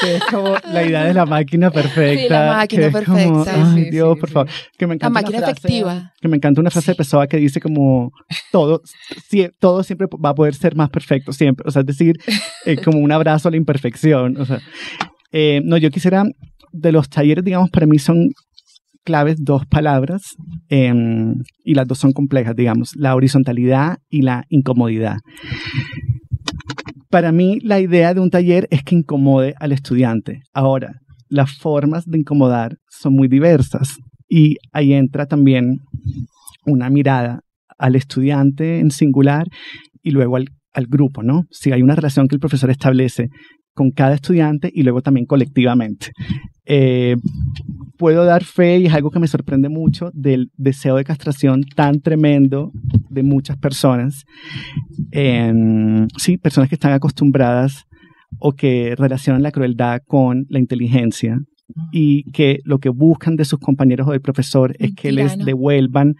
[0.00, 2.22] que es como la idea de la máquina perfecta.
[2.22, 3.72] Sí, la máquina perfecta.
[3.74, 4.50] ay, Dios, por favor.
[4.76, 6.12] Que me encanta la máquina efectiva.
[6.20, 8.12] Que me encanta una frase de Pessoa que dice como
[8.50, 8.82] todo,
[9.58, 11.64] todo siempre va a poder ser más perfecto, siempre.
[11.66, 12.18] O sea, es decir,
[12.66, 14.36] eh, como un abrazo a la imperfección.
[14.36, 14.60] O sea,
[15.32, 16.24] eh, no, yo quisiera,
[16.72, 18.30] de los talleres, digamos, para mí son
[19.04, 20.22] claves dos palabras
[20.68, 21.34] em,
[21.64, 25.16] y las dos son complejas, digamos, la horizontalidad y la incomodidad.
[27.10, 30.40] Para mí la idea de un taller es que incomode al estudiante.
[30.54, 30.94] Ahora,
[31.28, 33.96] las formas de incomodar son muy diversas
[34.28, 35.78] y ahí entra también
[36.64, 37.40] una mirada
[37.78, 39.46] al estudiante en singular
[40.02, 41.42] y luego al, grupo, ¿no?
[41.50, 43.28] Si hay una relación que el profesor establece
[43.74, 46.12] con cada estudiante y luego también colectivamente.
[46.64, 47.16] Eh,
[47.98, 52.00] puedo dar fe, y es algo que me sorprende mucho, del deseo de castración tan
[52.00, 52.72] tremendo
[53.10, 54.24] de muchas personas.
[56.16, 57.84] sí, personas que están acostumbradas
[58.38, 61.38] o que relacionan la crueldad con la inteligencia
[61.90, 66.14] y que lo que buscan de sus compañeros o del profesor es que les devuelvan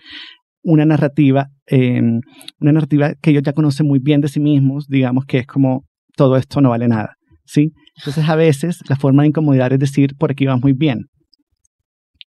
[0.62, 2.20] una narrativa, em,
[2.60, 5.84] una narrativa que ellos ya conocen muy bien de sí mismos, digamos que es como
[6.16, 7.72] todo esto no vale nada, ¿sí?
[7.96, 11.06] Entonces a veces la forma de incomodidad es decir, por aquí vas muy bien.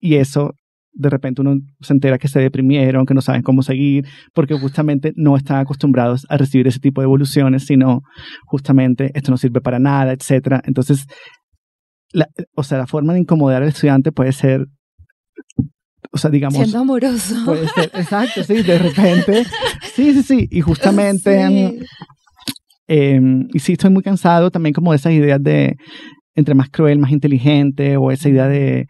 [0.00, 0.54] Y eso
[0.92, 5.12] de repente uno se entera que se deprimieron, que no saben cómo seguir, porque justamente
[5.16, 8.02] no están acostumbrados a recibir ese tipo de evoluciones, sino
[8.46, 10.60] justamente esto no sirve para nada, etc.
[10.64, 11.06] Entonces,
[12.12, 14.66] la, o sea, la forma de incomodar al estudiante puede ser,
[16.10, 16.58] o sea, digamos...
[16.58, 17.36] Siendo amoroso.
[17.44, 19.44] Puede ser, exacto, sí, de repente.
[19.94, 21.78] Sí, sí, sí, y justamente...
[22.92, 25.76] Em, y sí, estoy muy cansado también como de esas ideas de
[26.34, 28.88] entre más cruel, más inteligente, o esa idea de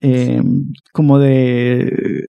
[0.00, 2.24] em, como de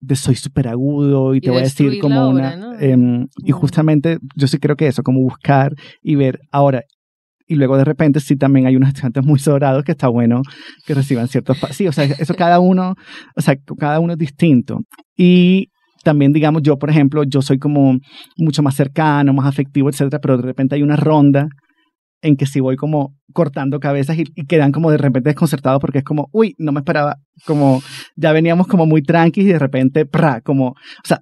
[0.00, 2.76] de soy súper agudo y, te voy a decir como una...
[2.78, 6.84] Em, y justamente yo sí creo que eso, como buscar y ver, ahora,
[7.48, 10.42] y luego de repente sí también hay unos estudiantes muy sobrados que está bueno
[10.86, 11.58] que reciban ciertos...
[11.72, 12.94] Sí, o sea, eso cada uno,
[13.34, 14.82] o sea, cada uno es distinto.
[15.16, 15.70] Y
[16.06, 17.98] también, digamos, yo, por ejemplo, yo soy como
[18.36, 21.48] mucho más cercano, más afectivo, etcétera, pero de repente hay una ronda
[22.22, 26.04] en que sí voy como cortando cabezas y, quedan como de repente desconcertados porque es
[26.04, 27.82] como, uy, no me esperaba, como
[28.16, 31.20] ya veníamos como muy tranqui y de repente, pra, como, o sea,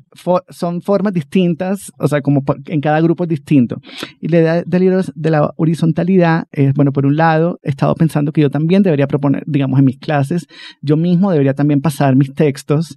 [0.48, 3.76] son formas distintas, o sea, como en cada grupo es distinto.
[4.20, 8.40] Y la idea de la horizontalidad es, bueno, por un lado, he estado pensando que
[8.40, 10.46] yo también debería proponer, digamos, en mis clases,
[10.80, 12.96] yo mismo debería también pasar mis textos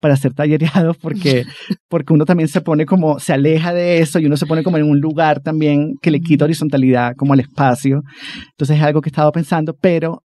[0.00, 1.44] para ser tallereados porque,
[1.88, 4.76] porque uno también se pone como, se aleja de eso y uno se pone como
[4.76, 8.02] en un lugar también que le quita horizontalidad como al espacio.
[8.50, 10.22] Entonces es algo que he estado pensando, pero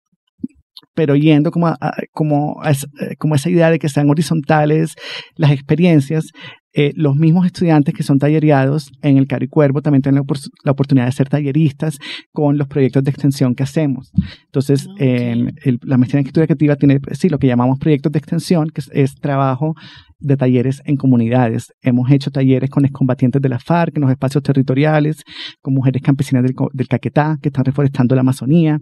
[0.94, 1.78] pero yendo como a,
[2.12, 4.96] como, eh, como esa idea de que sean horizontales
[5.36, 6.32] las experiencias,
[6.74, 10.24] eh, los mismos estudiantes que son tallereados en el Cari Cuervo también tienen
[10.64, 11.98] la, oportunidad de ser talleristas
[12.32, 14.12] con los proyectos de extensión que hacemos.
[14.46, 18.82] Entonces, la maestría en escritura creativa tiene, sí, lo que llamamos proyectos de extensión, que
[18.94, 19.76] es, trabajo
[20.20, 21.74] de talleres en comunidades.
[21.82, 25.24] Hemos hecho talleres con excombatientes de la FARC en los espacios territoriales,
[25.62, 28.80] con mujeres campesinas del, del Caquetá que están reforestando la Amazonía.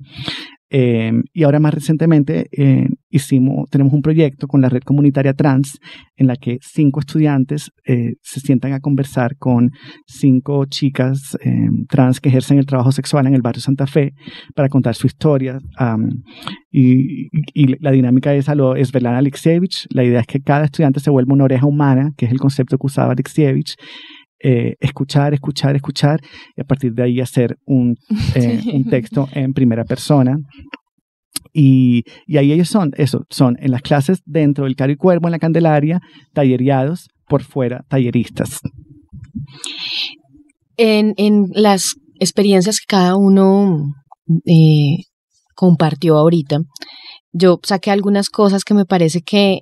[0.71, 5.79] Eh, y ahora más recientemente eh, hicimos, tenemos un proyecto con la red comunitaria trans
[6.15, 9.71] en la que cinco estudiantes eh, se sientan a conversar con
[10.05, 11.37] cinco chicas
[11.87, 14.13] trans que ejercen el trabajo sexual en el barrio Santa Fe
[14.55, 15.59] para contar su historia.
[16.71, 17.29] y,
[17.79, 19.87] la dinámica esa lo es Belana Alexievich.
[19.89, 22.77] La idea es que cada estudiante se vuelva una oreja humana, que es el concepto
[22.77, 23.75] que usaba Alexievich,
[24.41, 26.21] eh, escuchar, escuchar, escuchar,
[26.55, 27.95] y a partir de ahí hacer un,
[28.35, 30.37] eh, un texto en primera persona.
[31.53, 35.27] Y, y, ahí ellos son, eso, son en las clases dentro del Caro y Cuervo,
[35.27, 35.99] en la Candelaria,
[36.33, 38.59] tallereados, por fuera, talleristas.
[40.77, 43.83] En, en las experiencias que cada uno
[44.45, 45.03] eh,
[45.55, 46.59] compartió ahorita,
[47.31, 49.61] yo saqué algunas cosas que me parece que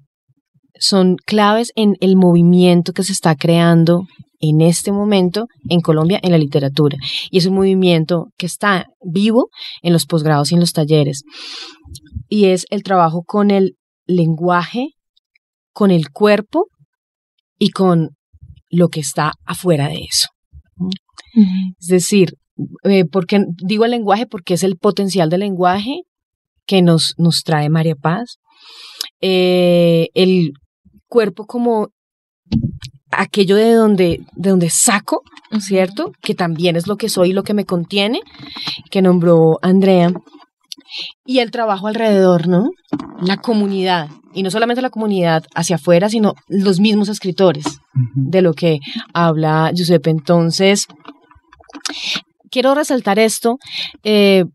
[0.79, 4.03] son claves en el movimiento que se está creando
[4.39, 6.97] en este momento en Colombia en la literatura.
[7.31, 9.49] Y es un movimiento que está vivo
[9.81, 11.23] en los posgrados y en los talleres.
[12.27, 14.89] Y es el trabajo con el lenguaje,
[15.73, 16.67] con el cuerpo
[17.57, 18.09] y con
[18.69, 20.27] lo que está afuera de eso.
[21.79, 22.33] Es decir,
[22.83, 26.01] eh, porque digo el lenguaje porque es el potencial del lenguaje
[26.65, 28.37] que nos, nos trae María Paz.
[29.21, 30.51] Eh, el
[31.07, 31.89] cuerpo como
[33.11, 35.21] aquello de donde, de donde saco,
[35.59, 36.11] ¿cierto?
[36.21, 38.21] Que también es lo que soy y lo que me contiene,
[38.91, 40.11] que nombró Andrea.
[41.25, 42.69] Y el trabajo alrededor, ¿no?
[43.21, 44.09] La comunidad.
[44.33, 47.65] Y no solamente la comunidad hacia afuera, sino los mismos escritores
[48.13, 48.79] de lo que
[49.13, 50.11] habla Giuseppe.
[50.11, 50.87] Entonces,
[52.49, 53.57] quiero resaltar esto
[54.03, 54.45] eh,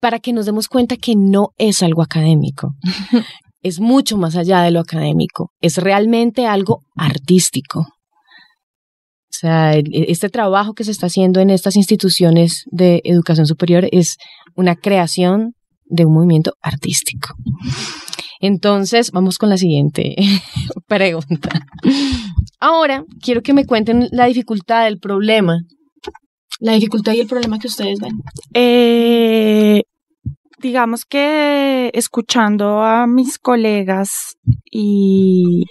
[0.00, 2.74] para que nos demos cuenta que no es algo académico,
[3.66, 7.80] es mucho más allá de lo académico, es realmente algo artístico.
[7.80, 14.16] O sea, este trabajo que se está haciendo en estas instituciones de educación superior es
[14.54, 17.34] una creación de un movimiento artístico.
[18.40, 20.14] Entonces, vamos con la siguiente
[20.86, 21.66] pregunta.
[22.60, 25.58] Ahora, quiero que me cuenten la dificultad, el problema.
[26.60, 28.12] La dificultad y el problema que ustedes ven.
[28.54, 29.82] Eh,
[30.58, 34.36] digamos que escuchando a mis colegas
[34.70, 35.64] y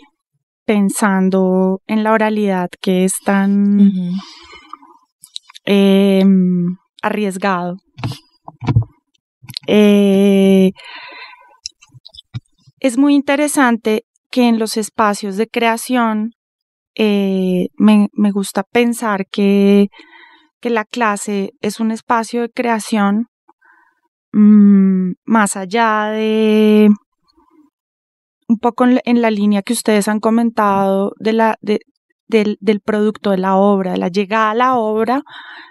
[0.65, 3.91] pensando en la oralidad que es tan
[5.65, 7.77] em, arriesgado.
[9.67, 10.71] Eh,
[12.79, 16.31] es muy interesante que en los espacios de creación
[16.95, 19.87] eh, me, gusta pensar que,
[20.61, 23.27] que la clase es un espacio de creación
[24.37, 26.89] Mm, más allá de
[28.49, 31.57] un poco en, la línea que ustedes han comentado de la,
[32.27, 35.23] del, del, producto de la obra, de la llegada a la obra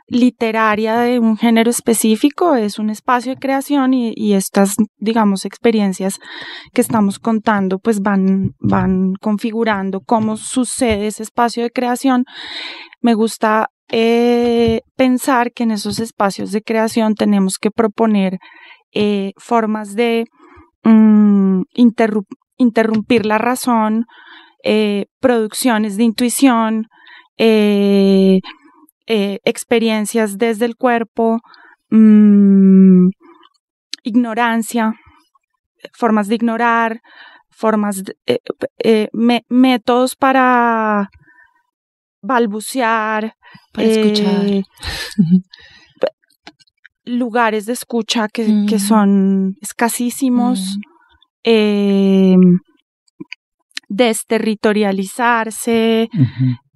[0.07, 6.19] literaria de un género específico, es un espacio de creación y, estas, digamos, experiencias
[6.73, 12.25] que estamos contando, pues van, van configurando cómo sucede ese espacio de creación.
[13.01, 18.39] Me gusta eh, pensar que en esos espacios de creación tenemos que proponer
[18.93, 20.27] eh, formas de
[20.85, 21.63] mm,
[22.57, 24.05] interrumpir la razón,
[24.65, 26.87] eh, producciones de intuición,
[29.45, 31.41] experiencias desde el cuerpo,
[31.91, 33.09] mm,
[34.03, 34.95] ignorancia,
[35.93, 37.01] formas de ignorar,
[37.51, 38.03] formas,
[39.49, 41.09] métodos para
[42.23, 43.35] balbucear,
[43.73, 44.47] para escuchar.
[44.47, 44.63] Eh,
[47.07, 48.79] lugares de escucha que, que Mm.
[48.79, 50.79] son escasísimos,
[51.45, 52.57] Mm.
[53.95, 56.09] Desterritorializarse,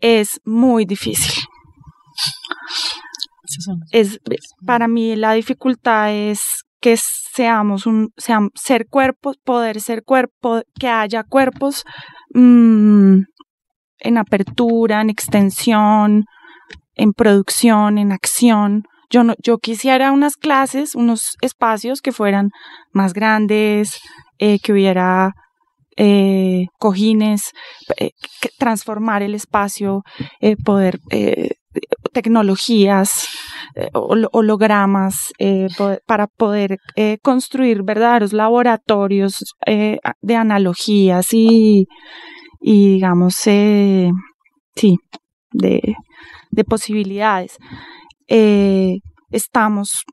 [0.00, 1.42] es muy difícil.
[3.90, 4.20] Es,
[4.64, 8.12] para mí la dificultad es que seamos un,
[8.54, 11.82] ser cuerpos, poder ser cuerpo, que haya cuerpos
[12.34, 13.22] mm,
[14.00, 16.24] en apertura, en extensión,
[16.94, 18.84] en producción, en acción.
[19.10, 22.50] Yo no, yo quisiera unas clases, unos espacios que fueran
[22.92, 23.98] más grandes,
[24.38, 25.32] eh, que hubiera
[25.98, 27.52] eh, cojines,
[27.98, 28.12] eh,
[28.58, 30.02] transformar el espacio,
[30.40, 31.00] eh, poder
[32.12, 33.28] tecnologías,
[33.92, 35.32] hol- hologramas,
[36.06, 36.78] para poder
[37.22, 41.86] construir verdaderos laboratorios de analogías y,
[42.60, 44.10] digamos, sí,
[45.52, 45.94] de,
[46.50, 47.58] de posibilidades.
[49.30, 50.04] Estamos,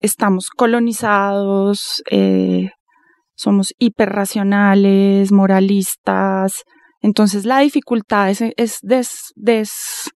[0.00, 2.02] estamos colonizados,
[3.36, 6.62] somos hiperracionales, moralistas.
[7.00, 10.10] Entonces la dificultad es, es des, des-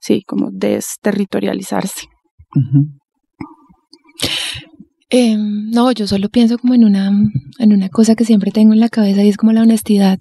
[0.00, 2.02] sí, como desterritorializarse.
[5.10, 7.08] Eh, no, yo solo pienso como en una,
[7.58, 10.18] en una cosa que siempre tengo en la cabeza y es como la honestidad,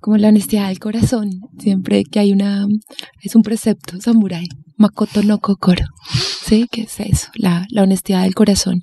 [0.00, 1.30] como la honestidad del corazón.
[1.58, 2.66] Siempre que hay una,
[3.22, 5.86] es un precepto samurái, Makoto no Kokoro,
[6.44, 6.68] ¿sí?
[6.70, 8.82] Que es eso, la, la honestidad del corazón.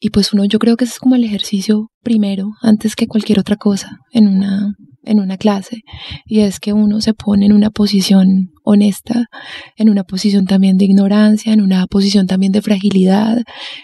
[0.00, 3.38] Y pues uno, yo creo que ese es como el ejercicio primero, antes que cualquier
[3.38, 4.74] otra cosa en una,
[5.04, 5.82] en una clase.
[6.24, 9.26] Y es que uno se pone en una posición honesta,
[9.76, 13.42] en una posición también de ignorancia, en una posición también de fragilidad,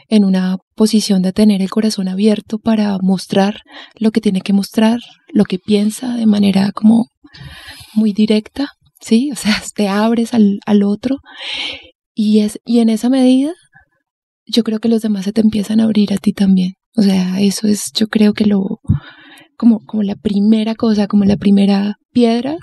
[0.09, 3.61] en una posición de tener el corazón abierto para mostrar
[3.99, 7.09] lo que tiene que mostrar, lo que piensa de manera como
[7.95, 9.31] muy directa, ¿sí?
[9.33, 11.19] O sea, te abres al, al otro
[12.15, 13.53] y, es, y en esa medida
[14.47, 16.75] yo creo que los demás se te empiezan a abrir a ti también.
[16.97, 18.81] O sea, eso es, yo creo que lo,
[19.57, 22.57] como, como la primera cosa, como la primera piedra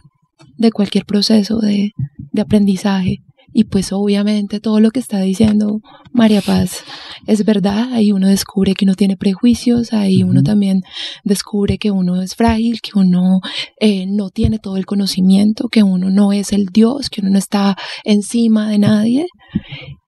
[0.57, 1.91] de cualquier proceso de,
[2.31, 3.17] de aprendizaje.
[3.55, 5.79] Y pues obviamente todo lo que está diciendo
[6.11, 6.83] María Paz
[7.27, 10.81] es verdad, ahí uno descubre que no tiene prejuicios, ahí uno también
[11.23, 13.41] descubre que uno es frágil, que uno
[13.79, 17.37] eh, no tiene todo el conocimiento, que uno no es el Dios, que uno no
[17.37, 19.27] está encima de nadie.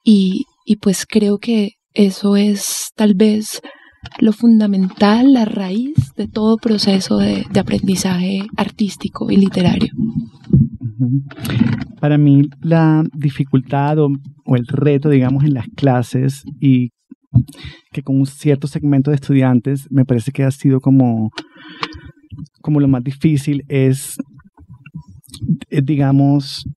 [0.03, 3.61] Y, y pues creo que eso es tal vez
[4.19, 9.93] lo fundamental, la raíz de todo proceso de, aprendizaje artístico y literario.
[11.99, 14.09] Para mí la dificultad o,
[14.55, 16.89] el reto, digamos, en las clases y
[17.91, 21.31] que con un cierto segmento de estudiantes me parece que ha sido como,
[22.61, 24.17] como lo más difícil es,
[25.69, 26.67] digamos,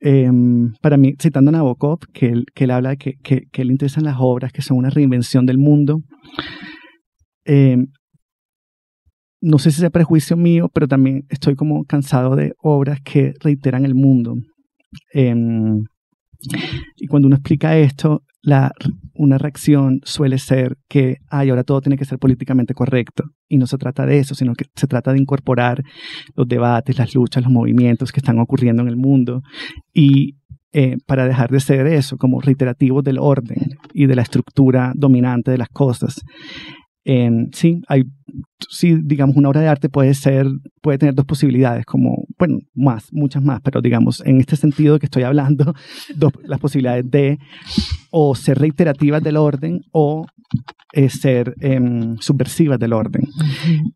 [0.00, 3.64] em, para mí, citando a Nabokov, que él, que él habla de que, que, que
[3.64, 6.02] le interesan las obras que son una reinvención del mundo.
[7.44, 7.86] em,
[9.42, 13.84] no sé si sea prejuicio mío, pero también estoy como cansado de obras que reiteran
[13.84, 14.36] el mundo.
[15.12, 15.84] Em,
[16.96, 18.72] y cuando uno explica esto, la,
[19.14, 23.24] una reacción suele ser que, ay, ahora todo tiene que ser políticamente correcto.
[23.48, 25.82] Y no se trata de eso, sino que se trata de incorporar
[26.34, 29.42] los debates, las luchas, los movimientos que están ocurriendo en el mundo.
[29.94, 30.36] Y
[30.72, 35.50] eh, para dejar de ser eso, como reiterativos del orden y de la estructura dominante
[35.50, 36.22] de las cosas.
[37.04, 38.04] Sí, hay,
[38.68, 40.46] sí, digamos, una obra de arte puede ser,
[40.80, 45.06] puede tener dos posibilidades, como, bueno, más, muchas más, pero digamos, en este sentido que
[45.06, 45.74] estoy hablando,
[46.16, 47.38] dos, las posibilidades de
[48.10, 50.26] o ser reiterativas del orden o
[50.92, 53.22] eh, ser em, subversivas del orden.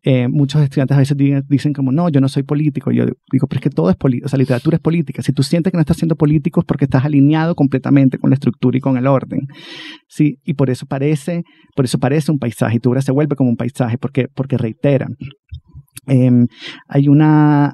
[0.03, 2.91] Eh, muchos estudiantes a veces digan- dicen como, no, yo no soy político.
[2.91, 5.21] Yo digo, pero es que todo es político, o sea, literatura es política.
[5.21, 8.35] Si tú sientes que no estás siendo político es porque estás alineado completamente con la
[8.35, 9.41] estructura y con el orden.
[10.07, 11.43] Sí, y por eso parece,
[11.75, 14.57] por eso parece un paisaje, y tu obra se vuelve como un paisaje porque, porque
[14.57, 15.07] reitera.
[16.07, 16.47] Em,
[16.87, 17.73] hay una,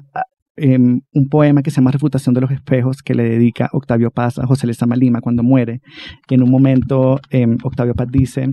[0.56, 4.38] em, un poema que se llama Refutación de los Espejos que le dedica Octavio Paz
[4.38, 5.80] a José Lezama Lima cuando muere.
[6.28, 8.50] Y en un momento em, Octavio Paz dice,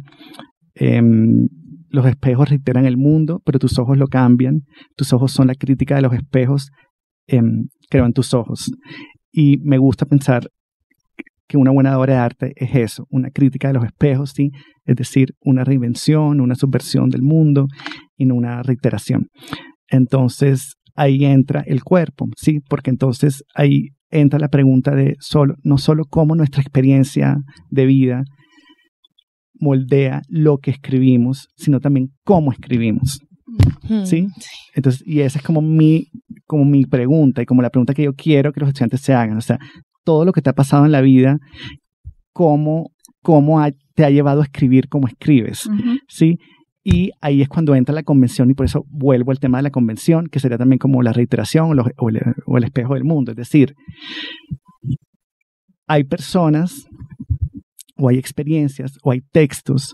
[0.76, 1.48] em,
[1.90, 4.62] los espejos reiteran el mundo, pero tus ojos lo cambian.
[4.96, 6.70] Tus ojos son la crítica de los espejos,
[7.90, 8.72] creo en tus ojos.
[9.32, 10.50] Y me gusta pensar
[11.52, 14.52] que una buena obra de arte es eso, una crítica de los espejos, ¿sí?
[14.86, 17.68] Es decir, una reinvención, una subversión del mundo
[18.16, 19.28] y no una reiteración.
[19.90, 22.60] Entonces, ahí entra el cuerpo, ¿sí?
[22.70, 27.38] Porque entonces ahí entra la pregunta de solo, no solo cómo nuestra experiencia
[27.70, 28.24] de vida
[29.60, 33.20] moldea lo que escribimos, sino también cómo escribimos.
[34.06, 34.28] ¿sí?
[34.74, 36.08] Entonces, y esa es como mi,
[36.46, 39.38] como mi pregunta y como la pregunta que yo quiero que los estudiantes se hagan.
[39.38, 39.60] O sea,
[40.04, 41.38] todo lo que te ha pasado en la vida,
[42.34, 45.70] ¿cómo, cómo ha te ha llevado a escribir como escribes,
[46.08, 46.38] ¿sí?
[46.84, 49.72] Y ahí es cuando entra la convención y por eso vuelvo al tema de la
[49.72, 53.32] convención, que sería también como la reiteración o, el, o el espejo del mundo.
[53.32, 53.76] Es decir,
[55.88, 56.88] hay personas
[57.98, 59.94] o hay experiencias o hay textos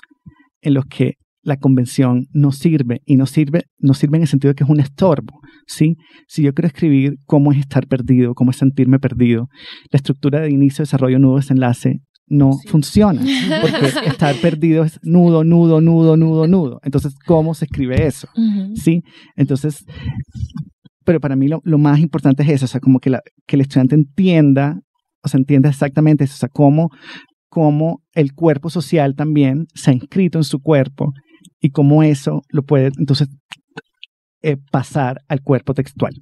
[0.61, 1.15] en los que
[1.47, 4.69] la convención no sirve y no sirve, no sirve en el sentido de que es
[4.69, 5.95] un estorbo, ¿sí?
[6.27, 9.47] Si yo quiero escribir cómo es estar perdido, cómo es sentirme perdido,
[9.89, 13.21] la estructura de inicio, desarrollo, nudo, desenlace no funciona,
[13.61, 16.79] porque estar perdido es nudo, nudo, nudo, nudo, nudo.
[16.83, 18.27] Entonces, ¿cómo se escribe eso?
[18.75, 19.03] ¿Sí?
[19.35, 19.85] Entonces,
[21.05, 23.61] pero para mí lo, más importante es eso, o sea, como que, la, que el
[23.61, 24.81] estudiante entienda,
[25.23, 26.89] o sea, entienda exactamente eso, o sea, cómo,
[27.49, 31.13] cómo el cuerpo social también se ha inscrito en su cuerpo
[31.61, 33.29] y cómo eso lo puede entonces
[34.41, 36.13] eh, pasar al cuerpo textual.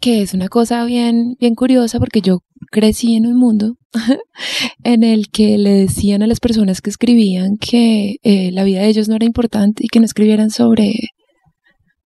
[0.00, 2.40] Que es una cosa bien, bien curiosa porque yo
[2.70, 3.76] crecí en un mundo
[4.84, 8.88] en el que le decían a las personas que escribían que eh, la vida de
[8.88, 10.94] ellos no era importante y que no escribieran sobre,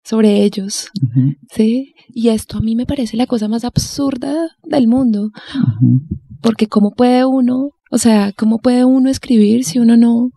[0.02, 0.88] sobre ellos.
[1.50, 1.94] ¿sí?
[2.08, 5.30] Y esto a mí me parece la cosa más absurda del mundo.
[6.42, 10.30] Porque cómo puede uno, o sea, cómo puede uno escribir si uno no,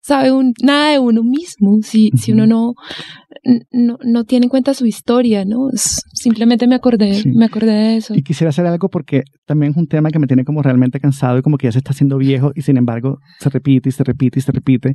[0.00, 2.74] sabe un, nada de uno mismo, si, si uno no,
[3.70, 5.68] no, no, tiene en cuenta su historia, ¿no?
[5.74, 8.14] simplemente me acordé, me acordé de eso.
[8.14, 11.38] Y quisiera hacer algo porque también es un tema que me tiene como realmente cansado
[11.38, 14.04] y como que ya se está haciendo viejo y sin embargo se repite y se
[14.04, 14.94] repite y se repite.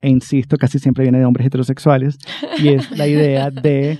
[0.00, 2.18] E insisto, casi siempre viene de hombres heterosexuales
[2.58, 3.98] y es la idea de,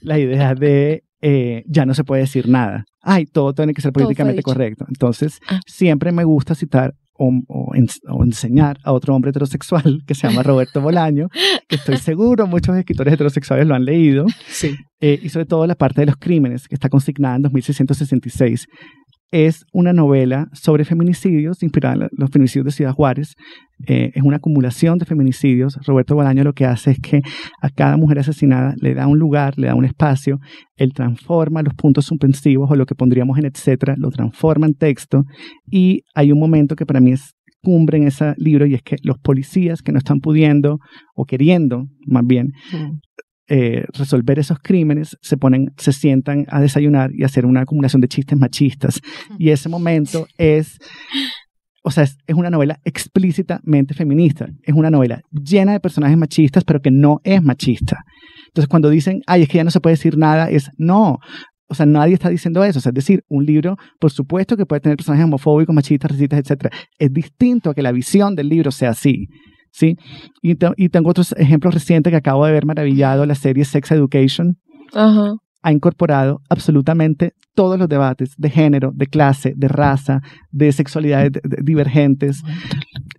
[0.00, 2.84] la idea de eh, ya no se puede decir nada.
[3.02, 4.84] Ay, todo tiene que ser políticamente correcto.
[4.88, 5.60] Entonces, ah.
[5.66, 11.28] siempre me gusta citar o, enseñar a otro hombre heterosexual que se llama Roberto Bolaño,
[11.68, 14.76] que estoy seguro muchos escritores heterosexuales lo han leído, sí.
[15.00, 18.66] Eh, y sobre todo la parte de los crímenes, que está consignada en 2666,
[19.30, 23.34] es una novela sobre feminicidios, inspirada en los feminicidios de Ciudad Juárez.
[23.86, 25.78] Eh, es una acumulación de feminicidios.
[25.86, 27.22] Roberto Bolaño lo que hace es que
[27.60, 30.38] a cada mujer asesinada le da un lugar, le da un espacio,
[30.76, 35.24] él transforma los puntos suspensivos o lo que pondríamos en etcétera, lo transforma en texto
[35.70, 38.96] y hay un momento que para mí es cumbre en ese libro y es que
[39.02, 40.78] los policías que no están pudiendo
[41.14, 42.98] o queriendo más bien mm.
[43.48, 48.08] Eh, resolver esos crímenes, se ponen, se sientan a desayunar y hacer una acumulación de
[48.08, 49.00] chistes machistas.
[49.38, 50.78] Y ese momento es,
[51.84, 54.48] o sea, es, una novela explícitamente feminista.
[54.64, 58.02] Es una novela llena de personajes machistas, pero que no es machista.
[58.48, 61.18] Entonces, cuando dicen, ay, es que ya no se puede decir nada, es no.
[61.68, 62.80] O sea, nadie está diciendo eso.
[62.80, 66.40] O sea, es decir, un libro, por supuesto que puede tener personajes homofóbicos, machistas, racistas,
[66.40, 66.74] etc.
[66.98, 69.28] Es distinto a que la visión del libro sea así.
[69.76, 69.96] ¿Sí?
[70.42, 74.56] Y, tengo otros ejemplos recientes que acabo de ver maravillado, la serie Sex Education.
[75.62, 80.20] Ha incorporado absolutamente todos los debates de género, de clase, de raza,
[80.50, 82.42] de sexualidades divergentes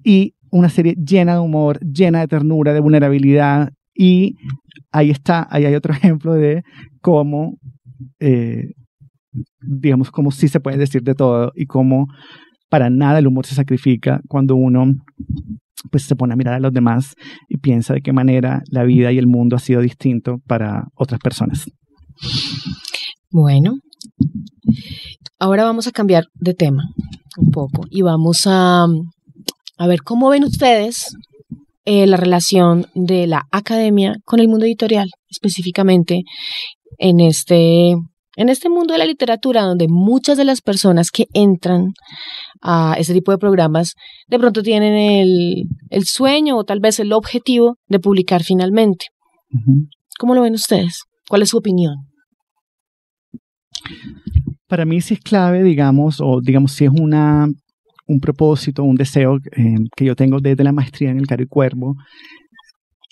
[0.04, 4.36] y una serie llena de humor, llena de ternura, de vulnerabilidad y
[4.92, 6.64] ahí está, ahí hay otro ejemplo de
[7.02, 7.58] cómo,
[8.20, 8.72] eh,
[9.62, 12.08] digamos, cómo sí se puede decir de todo y cómo
[12.70, 14.94] para nada el humor se sacrifica cuando uno
[15.92, 17.16] pues se pone a mirar a los demás
[17.48, 21.20] y piensa de qué manera la vida y el mundo ha sido distinto para otras
[21.20, 21.66] personas.
[23.30, 23.76] Bueno,
[25.40, 26.84] ahora vamos a cambiar de tema
[27.38, 28.86] un poco y vamos a,
[29.78, 31.16] a ver cómo ven ustedes
[31.86, 36.24] eh, la relación de la academia con el mundo editorial, específicamente
[36.98, 37.96] en este,
[38.38, 41.94] en este mundo de la literatura, donde muchas de las personas que entran
[42.62, 43.96] a ese tipo de programas,
[44.28, 44.94] de pronto tienen
[45.90, 49.08] el, sueño o tal vez el objetivo de publicar finalmente.
[50.20, 51.04] ¿Cómo lo ven ustedes?
[51.28, 51.96] ¿Cuál es su opinión?
[54.68, 57.48] Para mí sí es clave, digamos, o digamos si es una,
[58.06, 61.48] un propósito, un deseo eh, que yo tengo desde la maestría en el Caro y
[61.48, 61.96] Cuervo,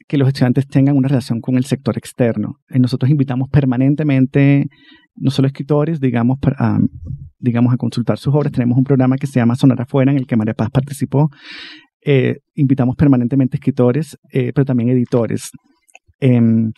[0.08, 2.60] que los estudiantes tengan una relación con el sector externo.
[2.70, 4.68] Eh, nosotros invitamos permanentemente
[5.16, 6.78] no solo escritores, digamos, para,
[7.40, 8.52] digamos, a consultar sus obras.
[8.52, 11.30] Tenemos un programa que se llama Sonar Afuera, en el que María Paz participó.
[12.06, 15.50] Eh, invitamos permanentemente escritores, eh, pero también editores.
[16.20, 16.72] Em,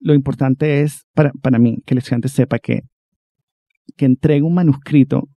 [0.00, 2.80] lo importante es, para, para, mí, que el estudiante sepa que,
[3.96, 5.28] que entregue un manuscrito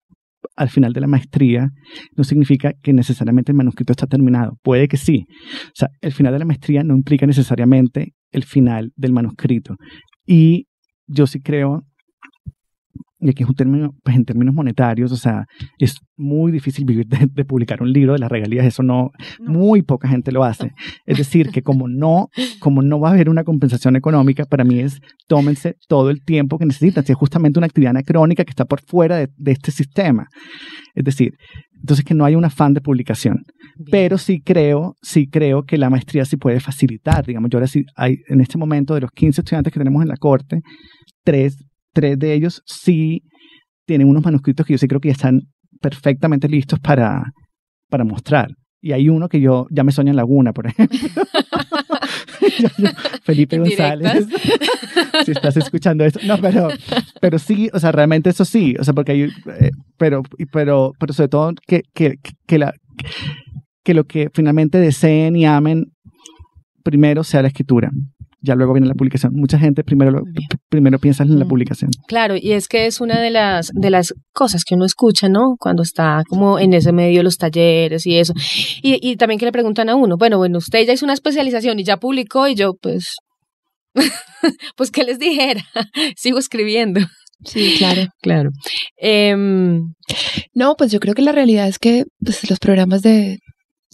[0.57, 1.71] al final de la maestría
[2.17, 4.59] no significa que necesariamente el manuscrito está terminado.
[4.63, 5.27] Puede que sí.
[5.67, 9.77] O sea, el final de la maestría no implica necesariamente el final del manuscrito.
[10.27, 10.67] Y
[11.07, 11.85] yo sí creo
[13.25, 15.47] y aquí es un término, pues en términos monetarios, o sea,
[15.79, 20.09] es muy difícil vivir de, publicar un libro de las regalías, eso no, muy poca
[20.09, 20.73] gente lo hace.
[21.07, 22.29] Es decir, que como no,
[22.61, 26.59] como no va a haber una compensación económica, para mí es tómense todo el tiempo
[26.59, 29.71] que necesitan, si es justamente una actividad anacrónica que está por fuera de, de este
[29.71, 30.27] sistema.
[30.95, 31.33] Es decir,
[31.81, 33.45] entonces que no hay un afán de publicación.
[33.91, 37.25] Pero sí creo, sí creo que la maestría sí puede facilitar.
[37.27, 40.09] Digamos, yo ahora sí, hay, en este momento de los 15 estudiantes que tenemos en
[40.09, 40.61] la corte,
[41.25, 41.57] tres,
[41.95, 43.23] tres de ellos sí
[43.87, 45.43] tienen unos manuscritos que yo sí creo que ya están
[45.81, 47.33] perfectamente listos para,
[47.89, 48.49] para mostrar.
[48.81, 50.99] Y hay uno que yo ya me sueña en Laguna, por ejemplo.
[53.23, 54.27] Felipe González.
[55.25, 56.21] si estás escuchando esto.
[56.27, 56.69] No, pero,
[57.21, 58.75] pero sí, o sea, realmente eso sí.
[58.79, 59.23] O sea, porque hay.
[59.23, 60.23] Eh, pero,
[60.53, 62.17] pero, pero sobre todo que, que,
[62.47, 62.75] que, la,
[63.83, 65.87] que lo que finalmente deseen y amen
[66.83, 67.91] primero sea la escritura
[68.45, 69.33] ya luego viene la publicación.
[69.35, 70.23] Mucha gente primero,
[70.69, 71.49] primero piensa en la mm.
[71.49, 71.91] publicación.
[72.07, 75.57] Claro, y es que es una de las, de las cosas que uno escucha, ¿no?
[75.59, 78.35] Cuando está como en ese medio los talleres y eso.
[78.83, 81.79] Y, y también que le preguntan a uno, bueno, bueno, usted ya hizo una especialización
[81.79, 83.17] y ya publicó y yo, pues,
[84.77, 85.65] pues, ¿qué les dijera?
[86.17, 87.01] Sigo escribiendo.
[87.45, 88.07] Sí, claro.
[88.23, 88.51] Claro.
[88.97, 89.93] Em,
[90.55, 93.39] no, pues yo creo que la realidad es que pues, los programas de,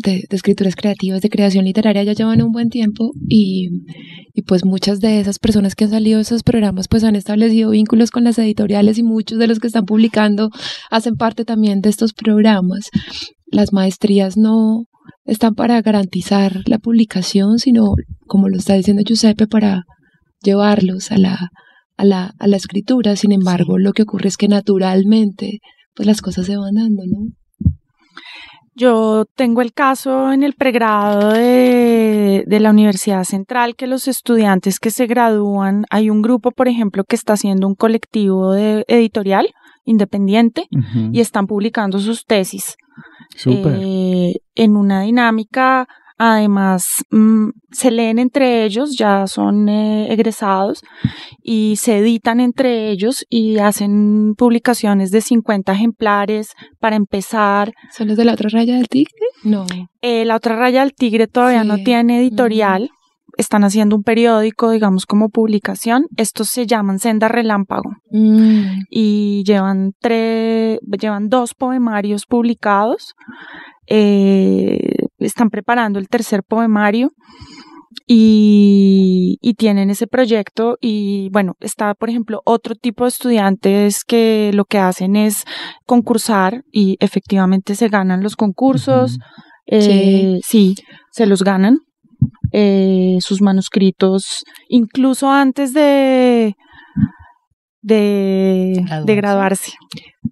[0.02, 3.68] de, escrituras creativas, de creación literaria ya llevan un buen tiempo y,
[4.34, 7.70] y, pues muchas de esas personas que han salido de esos programas pues han establecido
[7.70, 10.50] vínculos con las editoriales y muchos de los que están publicando
[10.90, 12.90] hacen parte también de estos programas.
[13.46, 14.84] Las maestrías no
[15.24, 17.94] están para garantizar la publicación, sino
[18.26, 19.84] como lo está diciendo Giuseppe, para
[20.42, 21.50] llevarlos a la,
[21.96, 23.16] a la, a la escritura.
[23.16, 25.60] Sin embargo, lo que ocurre es que naturalmente
[25.94, 27.32] pues las cosas se van dando, ¿no?
[28.74, 34.90] Yo tengo el caso en el pregrado de, la Universidad Central que los estudiantes que
[34.90, 39.48] se gradúan, hay un grupo, por ejemplo, que está haciendo un colectivo de editorial
[39.84, 40.68] independiente
[41.12, 42.76] y están publicando sus tesis
[43.46, 45.88] eh, en una dinámica
[46.22, 50.82] Además, mm, se leen entre ellos, ya son eh, egresados,
[51.42, 57.72] y se editan entre ellos y hacen publicaciones de 50 ejemplares para empezar.
[57.96, 59.14] ¿Son los de la otra raya del tigre?
[59.44, 59.64] No.
[60.02, 62.90] Eh, la otra raya del tigre todavía no tiene editorial.
[63.38, 66.04] Están haciendo un periódico, digamos, como publicación.
[66.18, 67.92] Estos se llaman Senda Relámpago.
[68.10, 68.80] Mm.
[68.90, 73.14] Y llevan tres, llevan dos poemarios publicados.
[73.86, 77.10] Eh, están preparando el tercer poemario
[78.06, 84.64] y, tienen ese proyecto y bueno, está por ejemplo otro tipo de estudiantes que lo
[84.64, 85.44] que hacen es
[85.84, 89.18] concursar y efectivamente se ganan los concursos,
[89.66, 90.76] eh, sí.
[91.10, 91.78] se los ganan.
[92.52, 96.54] Eh, sus manuscritos, incluso antes de,
[97.80, 99.72] de, graduarse.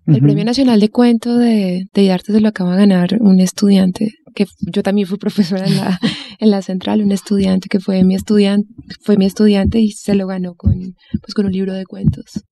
[0.07, 4.11] El Premio Nacional de Cuento de, de Arte se lo acaba de ganar un estudiante,
[4.35, 5.99] que yo también fui profesora en la,
[6.39, 8.68] en la central, un estudiante que fue mi estudiante,
[9.03, 10.72] fue mi estudiante y se lo ganó con,
[11.20, 12.45] pues, con un libro de cuentos.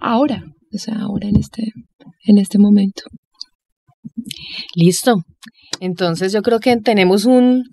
[0.00, 1.72] Ahora, o sea, ahora en este,
[2.24, 3.02] en este momento.
[4.74, 5.22] Listo.
[5.80, 7.64] Entonces yo creo que tenemos un,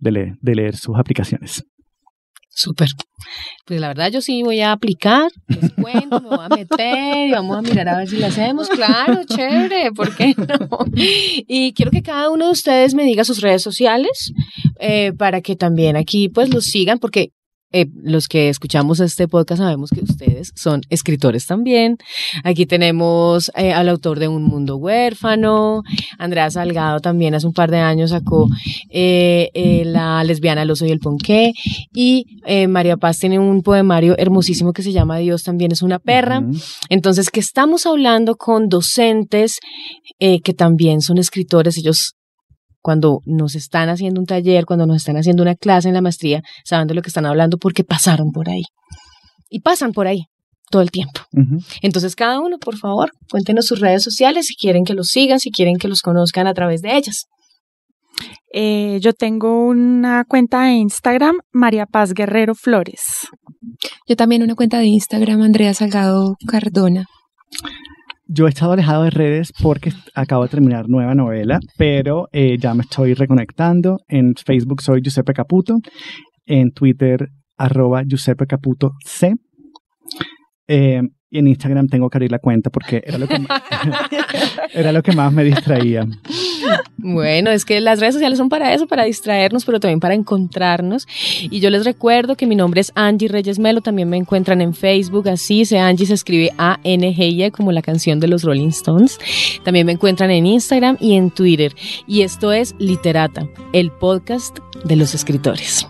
[0.00, 1.64] de, de leer sus aplicaciones.
[2.58, 2.88] Súper.
[3.66, 7.30] Pues la verdad yo sí voy a aplicar, les cuento, me voy a meter y
[7.30, 8.68] vamos a mirar a ver si lo hacemos.
[8.68, 10.68] Claro, chévere, ¿por qué no?
[10.92, 14.32] Y quiero que cada uno de ustedes me diga sus redes sociales
[14.80, 17.30] eh, para que también aquí pues los sigan, porque
[17.70, 21.98] eh, los que escuchamos este podcast sabemos que ustedes son escritores también.
[22.42, 25.82] Aquí tenemos eh, al autor de Un Mundo Huérfano.
[26.18, 28.48] Andrea Salgado también hace un par de años sacó
[28.90, 31.52] eh, La lesbiana, el oso y el ponqué.
[31.92, 32.24] Y
[32.68, 36.42] María Paz tiene un poemario hermosísimo que se llama Dios también es una perra.
[36.88, 39.58] Entonces, que estamos hablando con docentes
[40.18, 41.76] que también son escritores.
[41.76, 42.17] Ellos
[42.80, 46.42] cuando nos están haciendo un taller, cuando nos están haciendo una clase en la maestría,
[46.64, 48.62] saben de lo que están hablando porque pasaron por ahí.
[49.48, 50.26] Y pasan por ahí
[50.70, 51.20] todo el tiempo.
[51.80, 55.50] Entonces, cada uno, por favor, cuéntenos sus redes sociales si quieren que los sigan, si
[55.50, 57.26] quieren que los conozcan a través de ellas.
[58.52, 63.28] Eh, yo tengo una cuenta de Instagram, María Paz Guerrero Flores.
[64.06, 67.06] Yo también una cuenta de Instagram, Andrea Salgado Cardona.
[68.30, 72.74] Yo he estado alejado de redes porque acabo de terminar nueva novela, pero eh, ya
[72.74, 74.00] me estoy reconectando.
[74.06, 75.78] En Facebook soy Giuseppe Caputo,
[76.44, 79.34] en Twitter arroba Giuseppe Caputo C.
[80.66, 81.00] Eh,
[81.30, 83.38] y en Instagram tengo que abrir la cuenta porque era lo que,
[84.72, 86.06] era lo que más me distraía.
[86.96, 91.06] Bueno, es que las redes sociales son para eso, para distraernos, pero también para encontrarnos.
[91.42, 94.74] Y yo les recuerdo que mi nombre es Angie Reyes Melo, también me encuentran en
[94.74, 99.18] Facebook, así se Angie se escribe A-N-G-I e, como la canción de los Rolling Stones.
[99.64, 101.74] También me encuentran en Instagram y en Twitter.
[102.06, 105.86] Y esto es Literata, el podcast de los escritores.